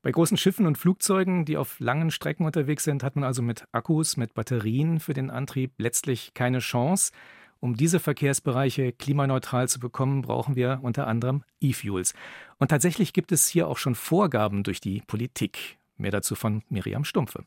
Bei 0.00 0.10
großen 0.10 0.38
Schiffen 0.38 0.66
und 0.66 0.78
Flugzeugen, 0.78 1.44
die 1.44 1.58
auf 1.58 1.78
langen 1.80 2.10
Strecken 2.10 2.46
unterwegs 2.46 2.84
sind, 2.84 3.02
hat 3.02 3.16
man 3.16 3.24
also 3.24 3.42
mit 3.42 3.64
Akkus, 3.72 4.16
mit 4.16 4.32
Batterien 4.32 5.00
für 5.00 5.12
den 5.12 5.30
Antrieb 5.30 5.72
letztlich 5.76 6.32
keine 6.32 6.60
Chance. 6.60 7.12
Um 7.60 7.76
diese 7.76 8.00
Verkehrsbereiche 8.00 8.92
klimaneutral 8.92 9.68
zu 9.68 9.80
bekommen, 9.80 10.22
brauchen 10.22 10.56
wir 10.56 10.80
unter 10.82 11.06
anderem 11.06 11.42
E-Fuels. 11.60 12.14
Und 12.58 12.68
tatsächlich 12.68 13.12
gibt 13.12 13.32
es 13.32 13.48
hier 13.48 13.66
auch 13.68 13.78
schon 13.78 13.94
Vorgaben 13.94 14.62
durch 14.62 14.80
die 14.80 15.02
Politik. 15.06 15.78
Mehr 15.96 16.10
dazu 16.10 16.34
von 16.34 16.62
Miriam 16.68 17.04
Stumpfe. 17.04 17.44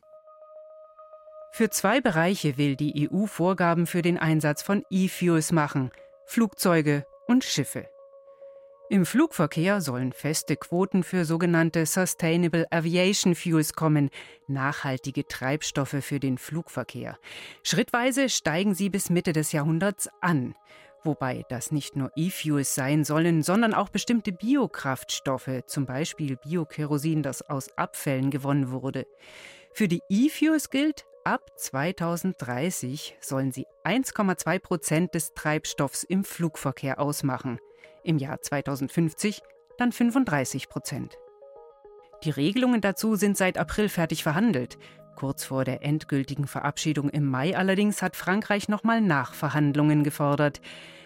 Für 1.51 1.69
zwei 1.69 1.99
Bereiche 1.99 2.57
will 2.57 2.75
die 2.75 3.09
EU 3.11 3.25
Vorgaben 3.25 3.87
für 3.87 4.01
den 4.01 4.17
Einsatz 4.17 4.61
von 4.61 4.83
E-Fuels 4.89 5.51
machen: 5.51 5.91
Flugzeuge 6.25 7.05
und 7.27 7.43
Schiffe. 7.43 7.89
Im 8.91 9.05
Flugverkehr 9.05 9.81
sollen 9.81 10.13
feste 10.13 10.55
Quoten 10.55 11.03
für 11.03 11.23
sogenannte 11.23 11.85
Sustainable 11.85 12.65
Aviation 12.71 13.35
Fuels 13.35 13.73
kommen, 13.73 14.09
nachhaltige 14.47 15.27
Treibstoffe 15.27 15.97
für 16.01 16.19
den 16.19 16.39
Flugverkehr. 16.39 17.19
Schrittweise 17.61 18.29
steigen 18.29 18.73
sie 18.73 18.89
bis 18.89 19.11
Mitte 19.11 19.31
des 19.31 19.51
Jahrhunderts 19.51 20.09
an. 20.21 20.55
Wobei 21.03 21.45
das 21.49 21.71
nicht 21.71 21.95
nur 21.95 22.11
E-Fuels 22.15 22.75
sein 22.75 23.03
sollen, 23.03 23.41
sondern 23.41 23.73
auch 23.73 23.89
bestimmte 23.89 24.31
Biokraftstoffe, 24.31 25.63
zum 25.65 25.85
Beispiel 25.85 26.35
Biokerosin, 26.35 27.23
das 27.23 27.41
aus 27.41 27.77
Abfällen 27.77 28.31
gewonnen 28.31 28.71
wurde. 28.71 29.07
Für 29.73 29.87
die 29.87 30.01
E-Fuels 30.09 30.69
gilt, 30.69 31.05
ab 31.23 31.41
2030 31.55 33.17
sollen 33.21 33.51
sie 33.51 33.65
1,2 33.85 34.59
Prozent 34.59 35.15
des 35.15 35.33
Treibstoffs 35.33 36.03
im 36.03 36.23
Flugverkehr 36.23 36.99
ausmachen 36.99 37.59
im 38.03 38.17
Jahr 38.17 38.41
2050 38.41 39.41
dann 39.77 39.91
35 39.91 40.69
Prozent. 40.69 41.17
Die 42.23 42.31
Regelungen 42.31 42.81
dazu 42.81 43.15
sind 43.15 43.37
seit 43.37 43.57
April 43.57 43.87
fertig 43.87 44.23
verhandelt. 44.23 44.77
Kurz 45.19 45.43
vor 45.43 45.65
der 45.65 45.83
endgültigen 45.83 46.47
Verabschiedung 46.47 47.09
im 47.09 47.25
Mai 47.25 47.57
allerdings 47.57 48.01
hat 48.01 48.15
Frankreich 48.15 48.69
nochmal 48.69 49.01
Nachverhandlungen 49.01 50.05
gefordert. 50.05 50.61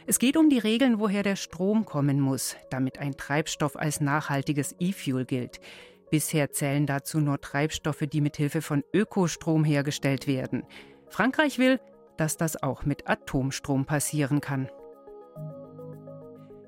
Es 0.06 0.20
geht 0.20 0.38
um 0.38 0.52
die 0.52 0.60
Regeln, 0.60 1.00
woher 1.00 1.24
der 1.24 1.36
Strom 1.36 1.84
kommen 1.84 2.20
muss, 2.20 2.56
damit 2.70 3.00
ein 3.00 3.18
Treibstoff 3.18 3.76
als 3.76 4.02
nachhaltiges 4.02 4.76
E-Fuel 4.78 5.26
gilt. 5.26 5.60
Bisher 6.12 6.52
zählen 6.52 6.86
dazu 6.86 7.22
nur 7.22 7.42
Treibstoffe, 7.42 8.04
die 8.06 8.22
mit 8.22 8.38
Hilfe 8.38 8.62
von 8.62 8.84
Ökostrom 8.94 9.64
hergestellt 9.64 10.28
werden. 10.28 10.62
Frankreich 11.10 11.58
will, 11.58 11.80
dass 12.16 12.38
das 12.38 12.62
auch 12.62 12.86
mit 12.86 13.10
Atomstrom 13.10 13.86
passieren 13.86 14.42
kann. 14.42 14.70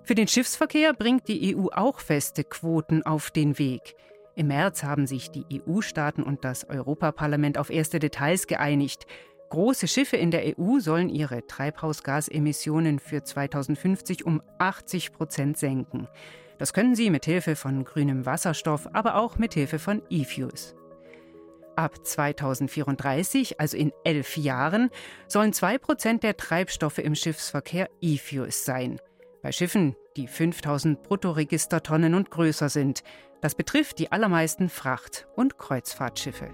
Für 0.01 0.15
den 0.15 0.27
Schiffsverkehr 0.27 0.93
bringt 0.93 1.27
die 1.27 1.55
EU 1.55 1.67
auch 1.71 1.99
feste 1.99 2.43
Quoten 2.43 3.03
auf 3.03 3.29
den 3.29 3.59
Weg. 3.59 3.95
Im 4.35 4.47
März 4.47 4.83
haben 4.83 5.07
sich 5.07 5.31
die 5.31 5.45
EU-Staaten 5.53 6.21
und 6.21 6.43
das 6.43 6.69
Europaparlament 6.69 7.57
auf 7.57 7.69
erste 7.69 7.99
Details 7.99 8.47
geeinigt. 8.47 9.07
Große 9.49 9.87
Schiffe 9.87 10.17
in 10.17 10.29
der 10.29 10.59
EU 10.59 10.79
sollen 10.79 11.07
ihre 11.07 11.47
Treibhausgasemissionen 11.47 12.99
für 12.99 13.23
2050 13.23 14.25
um 14.25 14.41
80 14.59 15.13
Prozent 15.13 15.57
senken. 15.57 16.09
Das 16.57 16.73
können 16.73 16.95
sie 16.95 17.09
mit 17.09 17.23
Hilfe 17.23 17.55
von 17.55 17.85
grünem 17.85 18.25
Wasserstoff, 18.25 18.89
aber 18.91 19.15
auch 19.15 19.37
mit 19.37 19.53
Hilfe 19.53 19.79
von 19.79 20.01
E-Fuels. 20.09 20.75
Ab 21.77 22.05
2034, 22.05 23.59
also 23.59 23.77
in 23.77 23.93
elf 24.03 24.35
Jahren, 24.35 24.89
sollen 25.27 25.53
zwei 25.53 25.77
Prozent 25.77 26.23
der 26.23 26.35
Treibstoffe 26.35 26.97
im 26.97 27.15
Schiffsverkehr 27.15 27.89
E-Fuels 28.01 28.65
sein 28.65 28.99
bei 29.45 29.51
Schiffen, 29.51 29.95
die 30.17 30.25
5000 30.25 31.03
Bruttoregistertonnen 31.03 32.15
und 32.15 32.31
größer 32.31 32.67
sind. 32.67 33.03
Das 33.41 33.53
betrifft 33.53 33.99
die 33.99 34.11
allermeisten 34.11 34.69
Fracht- 34.69 35.27
und 35.35 35.59
Kreuzfahrtschiffe. 35.59 36.49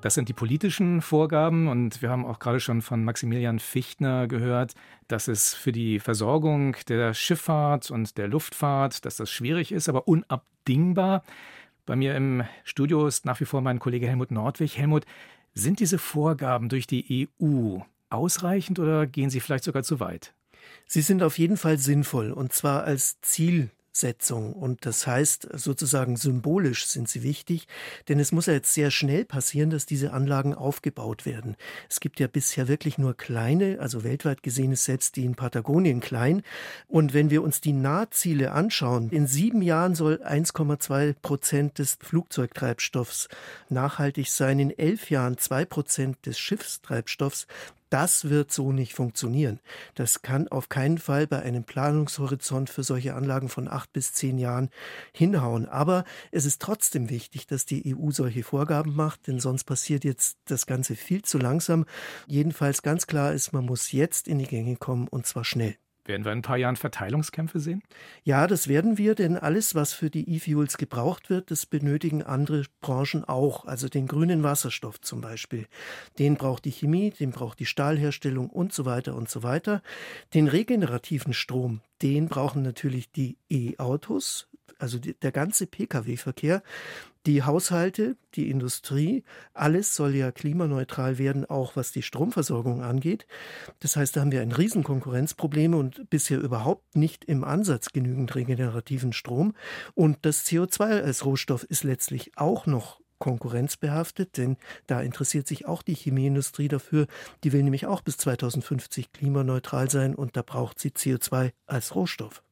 Das 0.00 0.14
sind 0.14 0.28
die 0.28 0.32
politischen 0.32 1.00
Vorgaben 1.00 1.68
und 1.68 2.02
wir 2.02 2.10
haben 2.10 2.26
auch 2.26 2.40
gerade 2.40 2.58
schon 2.58 2.82
von 2.82 3.04
Maximilian 3.04 3.60
Fichtner 3.60 4.26
gehört, 4.26 4.74
dass 5.06 5.28
es 5.28 5.54
für 5.54 5.70
die 5.70 6.00
Versorgung 6.00 6.76
der 6.88 7.14
Schifffahrt 7.14 7.92
und 7.92 8.18
der 8.18 8.26
Luftfahrt, 8.26 9.04
dass 9.04 9.14
das 9.14 9.30
schwierig 9.30 9.70
ist, 9.70 9.88
aber 9.88 10.08
unabdingbar. 10.08 11.22
Bei 11.86 11.94
mir 11.94 12.16
im 12.16 12.42
Studio 12.64 13.06
ist 13.06 13.26
nach 13.26 13.38
wie 13.38 13.44
vor 13.44 13.60
mein 13.60 13.78
Kollege 13.78 14.08
Helmut 14.08 14.32
Nordwig. 14.32 14.76
Helmut, 14.76 15.04
sind 15.52 15.78
diese 15.78 15.98
Vorgaben 15.98 16.68
durch 16.68 16.88
die 16.88 17.28
EU 17.38 17.78
ausreichend 18.14 18.78
oder 18.78 19.06
gehen 19.06 19.30
sie 19.30 19.40
vielleicht 19.40 19.64
sogar 19.64 19.82
zu 19.82 20.00
weit? 20.00 20.34
Sie 20.86 21.02
sind 21.02 21.22
auf 21.22 21.38
jeden 21.38 21.56
Fall 21.56 21.78
sinnvoll 21.78 22.32
und 22.32 22.52
zwar 22.52 22.84
als 22.84 23.20
Ziel 23.20 23.70
Setzung. 23.96 24.52
Und 24.52 24.86
das 24.86 25.06
heißt, 25.06 25.48
sozusagen 25.52 26.16
symbolisch 26.16 26.86
sind 26.86 27.08
sie 27.08 27.22
wichtig, 27.22 27.66
denn 28.08 28.18
es 28.18 28.32
muss 28.32 28.46
ja 28.46 28.52
jetzt 28.52 28.74
sehr 28.74 28.90
schnell 28.90 29.24
passieren, 29.24 29.70
dass 29.70 29.86
diese 29.86 30.12
Anlagen 30.12 30.54
aufgebaut 30.54 31.24
werden. 31.24 31.56
Es 31.88 32.00
gibt 32.00 32.18
ja 32.20 32.26
bisher 32.26 32.68
wirklich 32.68 32.98
nur 32.98 33.16
kleine, 33.16 33.78
also 33.80 34.02
weltweit 34.04 34.42
gesehen 34.42 34.72
ist 34.72 34.84
selbst 34.84 35.16
die 35.16 35.24
in 35.24 35.36
Patagonien 35.36 36.00
klein. 36.00 36.42
Und 36.88 37.14
wenn 37.14 37.30
wir 37.30 37.42
uns 37.42 37.60
die 37.60 37.72
Nahziele 37.72 38.52
anschauen, 38.52 39.10
in 39.10 39.26
sieben 39.26 39.62
Jahren 39.62 39.94
soll 39.94 40.20
1,2 40.24 41.14
Prozent 41.22 41.78
des 41.78 41.96
Flugzeugtreibstoffs 42.00 43.28
nachhaltig 43.68 44.28
sein, 44.28 44.58
in 44.58 44.76
elf 44.76 45.10
Jahren 45.10 45.38
zwei 45.38 45.64
Prozent 45.64 46.26
des 46.26 46.38
Schiffstreibstoffs. 46.38 47.46
Das 47.90 48.28
wird 48.28 48.52
so 48.52 48.72
nicht 48.72 48.94
funktionieren. 48.94 49.60
Das 49.94 50.22
kann 50.22 50.48
auf 50.48 50.68
keinen 50.68 50.98
Fall 50.98 51.26
bei 51.26 51.42
einem 51.42 51.64
Planungshorizont 51.64 52.70
für 52.70 52.82
solche 52.82 53.14
Anlagen 53.14 53.48
von 53.48 53.68
acht 53.68 53.92
bis 53.92 54.12
zehn 54.12 54.38
Jahren 54.38 54.70
hinhauen. 55.12 55.66
Aber 55.68 56.04
es 56.32 56.44
ist 56.44 56.60
trotzdem 56.60 57.10
wichtig, 57.10 57.46
dass 57.46 57.66
die 57.66 57.94
EU 57.94 58.10
solche 58.10 58.42
Vorgaben 58.42 58.94
macht, 58.94 59.26
denn 59.26 59.38
sonst 59.38 59.64
passiert 59.64 60.04
jetzt 60.04 60.38
das 60.46 60.66
Ganze 60.66 60.96
viel 60.96 61.22
zu 61.22 61.38
langsam. 61.38 61.84
Jedenfalls 62.26 62.82
ganz 62.82 63.06
klar 63.06 63.32
ist, 63.32 63.52
man 63.52 63.64
muss 63.64 63.92
jetzt 63.92 64.28
in 64.28 64.38
die 64.38 64.46
Gänge 64.46 64.76
kommen 64.76 65.08
und 65.08 65.26
zwar 65.26 65.44
schnell. 65.44 65.76
Werden 66.06 66.24
wir 66.24 66.32
in 66.32 66.38
ein 66.38 66.42
paar 66.42 66.58
Jahren 66.58 66.76
Verteilungskämpfe 66.76 67.60
sehen? 67.60 67.82
Ja, 68.24 68.46
das 68.46 68.68
werden 68.68 68.98
wir, 68.98 69.14
denn 69.14 69.38
alles, 69.38 69.74
was 69.74 69.94
für 69.94 70.10
die 70.10 70.28
E-Fuels 70.34 70.76
gebraucht 70.76 71.30
wird, 71.30 71.50
das 71.50 71.64
benötigen 71.64 72.22
andere 72.22 72.64
Branchen 72.82 73.24
auch. 73.24 73.64
Also 73.64 73.88
den 73.88 74.06
grünen 74.06 74.42
Wasserstoff 74.42 75.00
zum 75.00 75.22
Beispiel. 75.22 75.66
Den 76.18 76.36
braucht 76.36 76.66
die 76.66 76.72
Chemie, 76.72 77.10
den 77.10 77.30
braucht 77.30 77.58
die 77.58 77.66
Stahlherstellung 77.66 78.50
und 78.50 78.74
so 78.74 78.84
weiter 78.84 79.14
und 79.14 79.30
so 79.30 79.42
weiter. 79.42 79.82
Den 80.34 80.46
regenerativen 80.46 81.32
Strom, 81.32 81.80
den 82.02 82.28
brauchen 82.28 82.62
natürlich 82.62 83.10
die 83.10 83.38
E-Autos, 83.48 84.48
also 84.78 84.98
der 84.98 85.32
ganze 85.32 85.66
Pkw-Verkehr. 85.66 86.62
Die 87.26 87.42
Haushalte, 87.42 88.16
die 88.34 88.50
Industrie, 88.50 89.24
alles 89.54 89.96
soll 89.96 90.14
ja 90.14 90.30
klimaneutral 90.30 91.16
werden, 91.16 91.46
auch 91.46 91.74
was 91.74 91.90
die 91.90 92.02
Stromversorgung 92.02 92.82
angeht. 92.82 93.26
Das 93.80 93.96
heißt, 93.96 94.14
da 94.14 94.20
haben 94.20 94.32
wir 94.32 94.42
ein 94.42 94.52
Riesenkonkurrenzproblem 94.52 95.74
und 95.74 96.10
bisher 96.10 96.38
überhaupt 96.38 96.96
nicht 96.96 97.24
im 97.24 97.42
Ansatz 97.42 97.92
genügend 97.92 98.34
regenerativen 98.34 99.14
Strom. 99.14 99.54
Und 99.94 100.18
das 100.22 100.44
CO2 100.44 101.02
als 101.02 101.24
Rohstoff 101.24 101.64
ist 101.64 101.82
letztlich 101.82 102.32
auch 102.36 102.66
noch 102.66 103.00
konkurrenzbehaftet, 103.18 104.36
denn 104.36 104.58
da 104.86 105.00
interessiert 105.00 105.46
sich 105.46 105.64
auch 105.64 105.82
die 105.82 105.94
Chemieindustrie 105.94 106.68
dafür. 106.68 107.06
Die 107.42 107.52
will 107.52 107.62
nämlich 107.62 107.86
auch 107.86 108.02
bis 108.02 108.18
2050 108.18 109.12
klimaneutral 109.12 109.90
sein 109.90 110.14
und 110.14 110.36
da 110.36 110.42
braucht 110.42 110.78
sie 110.78 110.90
CO2 110.90 111.52
als 111.66 111.94
Rohstoff. 111.94 112.42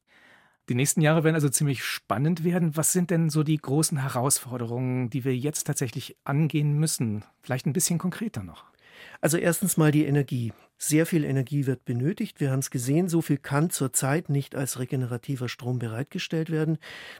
Die 0.69 0.75
nächsten 0.75 1.01
Jahre 1.01 1.23
werden 1.23 1.35
also 1.35 1.49
ziemlich 1.49 1.83
spannend 1.83 2.43
werden. 2.43 2.77
Was 2.77 2.93
sind 2.93 3.09
denn 3.09 3.29
so 3.29 3.43
die 3.43 3.57
großen 3.57 3.97
Herausforderungen, 3.97 5.09
die 5.09 5.25
wir 5.25 5.35
jetzt 5.35 5.65
tatsächlich 5.67 6.15
angehen 6.23 6.79
müssen? 6.79 7.25
Vielleicht 7.41 7.65
ein 7.65 7.73
bisschen 7.73 7.99
konkreter 7.99 8.43
noch. 8.43 8.65
Also 9.19 9.37
erstens 9.37 9.75
mal 9.77 9.91
die 9.91 10.05
Energie. 10.05 10.53
Sehr 10.77 11.05
viel 11.05 11.23
Energie 11.23 11.65
wird 11.65 11.85
benötigt. 11.85 12.39
Wir 12.39 12.51
haben 12.51 12.59
es 12.59 12.71
gesehen, 12.71 13.07
so 13.07 13.21
viel 13.21 13.37
kann 13.37 13.69
zurzeit 13.69 14.29
nicht 14.29 14.55
als 14.55 14.79
regenerativer 14.79 15.47
Strom 15.47 15.79
bereitgestellt 15.79 16.49
werden. 16.49 16.77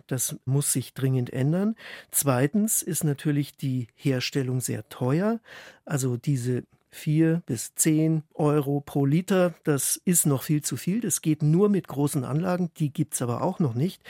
Das 0.07 0.37
muss 0.45 0.73
sich 0.73 0.93
dringend 0.93 1.31
ändern. 1.31 1.75
Zweitens 2.11 2.81
ist 2.81 3.03
natürlich 3.03 3.55
die 3.55 3.87
Herstellung 3.95 4.59
sehr 4.59 4.87
teuer. 4.89 5.39
Also 5.85 6.17
diese 6.17 6.63
vier 6.93 7.41
bis 7.45 7.75
zehn 7.75 8.23
Euro 8.33 8.81
pro 8.81 9.05
Liter. 9.05 9.53
Das 9.63 9.99
ist 10.05 10.25
noch 10.25 10.43
viel 10.43 10.61
zu 10.61 10.77
viel. 10.77 11.01
Das 11.01 11.21
geht 11.21 11.43
nur 11.43 11.69
mit 11.69 11.87
großen 11.87 12.23
Anlagen. 12.23 12.71
Die 12.77 12.91
gibt 12.91 13.15
es 13.15 13.21
aber 13.21 13.41
auch 13.41 13.59
noch 13.59 13.73
nicht. 13.73 14.01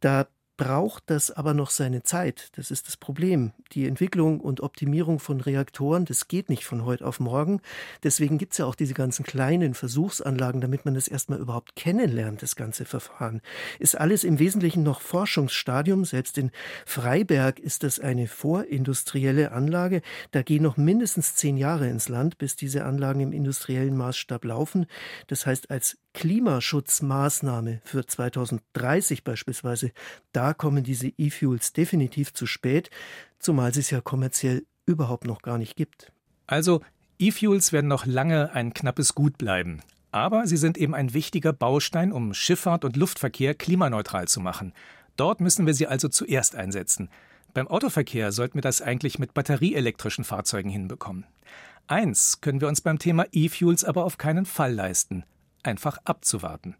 Da 0.00 0.26
braucht 0.56 1.04
das 1.06 1.30
aber 1.30 1.52
noch 1.52 1.70
seine 1.70 2.02
Zeit. 2.02 2.50
Das 2.56 2.70
ist 2.70 2.86
das 2.86 2.96
Problem. 2.96 3.52
Die 3.72 3.88
Entwicklung 3.88 4.40
und 4.40 4.60
Optimierung 4.60 5.18
von 5.18 5.40
Reaktoren, 5.40 6.04
das 6.04 6.28
geht 6.28 6.48
nicht 6.48 6.64
von 6.64 6.84
heute 6.84 7.04
auf 7.04 7.18
morgen. 7.18 7.60
Deswegen 8.02 8.38
gibt 8.38 8.52
es 8.52 8.58
ja 8.58 8.66
auch 8.66 8.76
diese 8.76 8.94
ganzen 8.94 9.24
kleinen 9.24 9.74
Versuchsanlagen, 9.74 10.60
damit 10.60 10.84
man 10.84 10.94
das 10.94 11.08
erstmal 11.08 11.40
überhaupt 11.40 11.74
kennenlernt, 11.74 12.42
das 12.42 12.54
ganze 12.54 12.84
Verfahren. 12.84 13.40
Ist 13.80 13.98
alles 13.98 14.22
im 14.22 14.38
Wesentlichen 14.38 14.84
noch 14.84 15.00
Forschungsstadium. 15.00 16.04
Selbst 16.04 16.38
in 16.38 16.52
Freiberg 16.86 17.58
ist 17.58 17.82
das 17.82 17.98
eine 17.98 18.28
vorindustrielle 18.28 19.50
Anlage. 19.50 20.02
Da 20.30 20.42
gehen 20.42 20.62
noch 20.62 20.76
mindestens 20.76 21.34
zehn 21.34 21.56
Jahre 21.56 21.88
ins 21.88 22.08
Land, 22.08 22.38
bis 22.38 22.54
diese 22.54 22.84
Anlagen 22.84 23.20
im 23.20 23.32
industriellen 23.32 23.96
Maßstab 23.96 24.44
laufen. 24.44 24.86
Das 25.26 25.46
heißt, 25.46 25.70
als 25.70 25.98
Klimaschutzmaßnahme 26.14 27.80
für 27.84 28.06
2030 28.06 29.24
beispielsweise, 29.24 29.90
da 30.32 30.43
kommen 30.52 30.84
diese 30.84 31.08
E-Fuels 31.16 31.72
definitiv 31.72 32.34
zu 32.34 32.46
spät, 32.46 32.90
zumal 33.38 33.70
es 33.70 33.76
es 33.76 33.90
ja 33.90 34.00
kommerziell 34.00 34.66
überhaupt 34.84 35.24
noch 35.24 35.40
gar 35.40 35.56
nicht 35.56 35.76
gibt. 35.76 36.12
Also 36.46 36.82
E-Fuels 37.18 37.72
werden 37.72 37.88
noch 37.88 38.04
lange 38.04 38.52
ein 38.52 38.74
knappes 38.74 39.14
Gut 39.14 39.38
bleiben. 39.38 39.80
Aber 40.10 40.46
sie 40.46 40.56
sind 40.56 40.76
eben 40.76 40.94
ein 40.94 41.14
wichtiger 41.14 41.52
Baustein, 41.52 42.12
um 42.12 42.34
Schifffahrt 42.34 42.84
und 42.84 42.96
Luftverkehr 42.96 43.54
klimaneutral 43.54 44.28
zu 44.28 44.40
machen. 44.40 44.74
Dort 45.16 45.40
müssen 45.40 45.66
wir 45.66 45.74
sie 45.74 45.86
also 45.86 46.08
zuerst 46.08 46.54
einsetzen. 46.54 47.08
Beim 47.54 47.68
Autoverkehr 47.68 48.32
sollten 48.32 48.56
wir 48.56 48.62
das 48.62 48.82
eigentlich 48.82 49.18
mit 49.18 49.32
batterieelektrischen 49.32 50.24
Fahrzeugen 50.24 50.70
hinbekommen. 50.70 51.24
Eins 51.86 52.40
können 52.40 52.60
wir 52.60 52.68
uns 52.68 52.80
beim 52.80 52.98
Thema 52.98 53.26
E-Fuels 53.32 53.84
aber 53.84 54.04
auf 54.04 54.18
keinen 54.18 54.44
Fall 54.44 54.74
leisten 54.74 55.24
einfach 55.64 55.98
abzuwarten. 56.04 56.76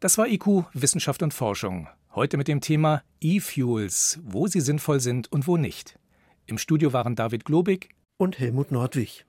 Das 0.00 0.18
war 0.18 0.26
IQ 0.26 0.64
Wissenschaft 0.72 1.22
und 1.22 1.32
Forschung. 1.32 1.88
Heute 2.14 2.36
mit 2.36 2.46
dem 2.46 2.60
Thema 2.60 3.02
E-Fuels, 3.22 4.20
wo 4.22 4.46
sie 4.46 4.60
sinnvoll 4.60 5.00
sind 5.00 5.32
und 5.32 5.46
wo 5.46 5.56
nicht. 5.56 5.98
Im 6.44 6.58
Studio 6.58 6.92
waren 6.92 7.16
David 7.16 7.46
Globig 7.46 7.88
und 8.18 8.38
Helmut 8.38 8.70
Nordwig. 8.70 9.24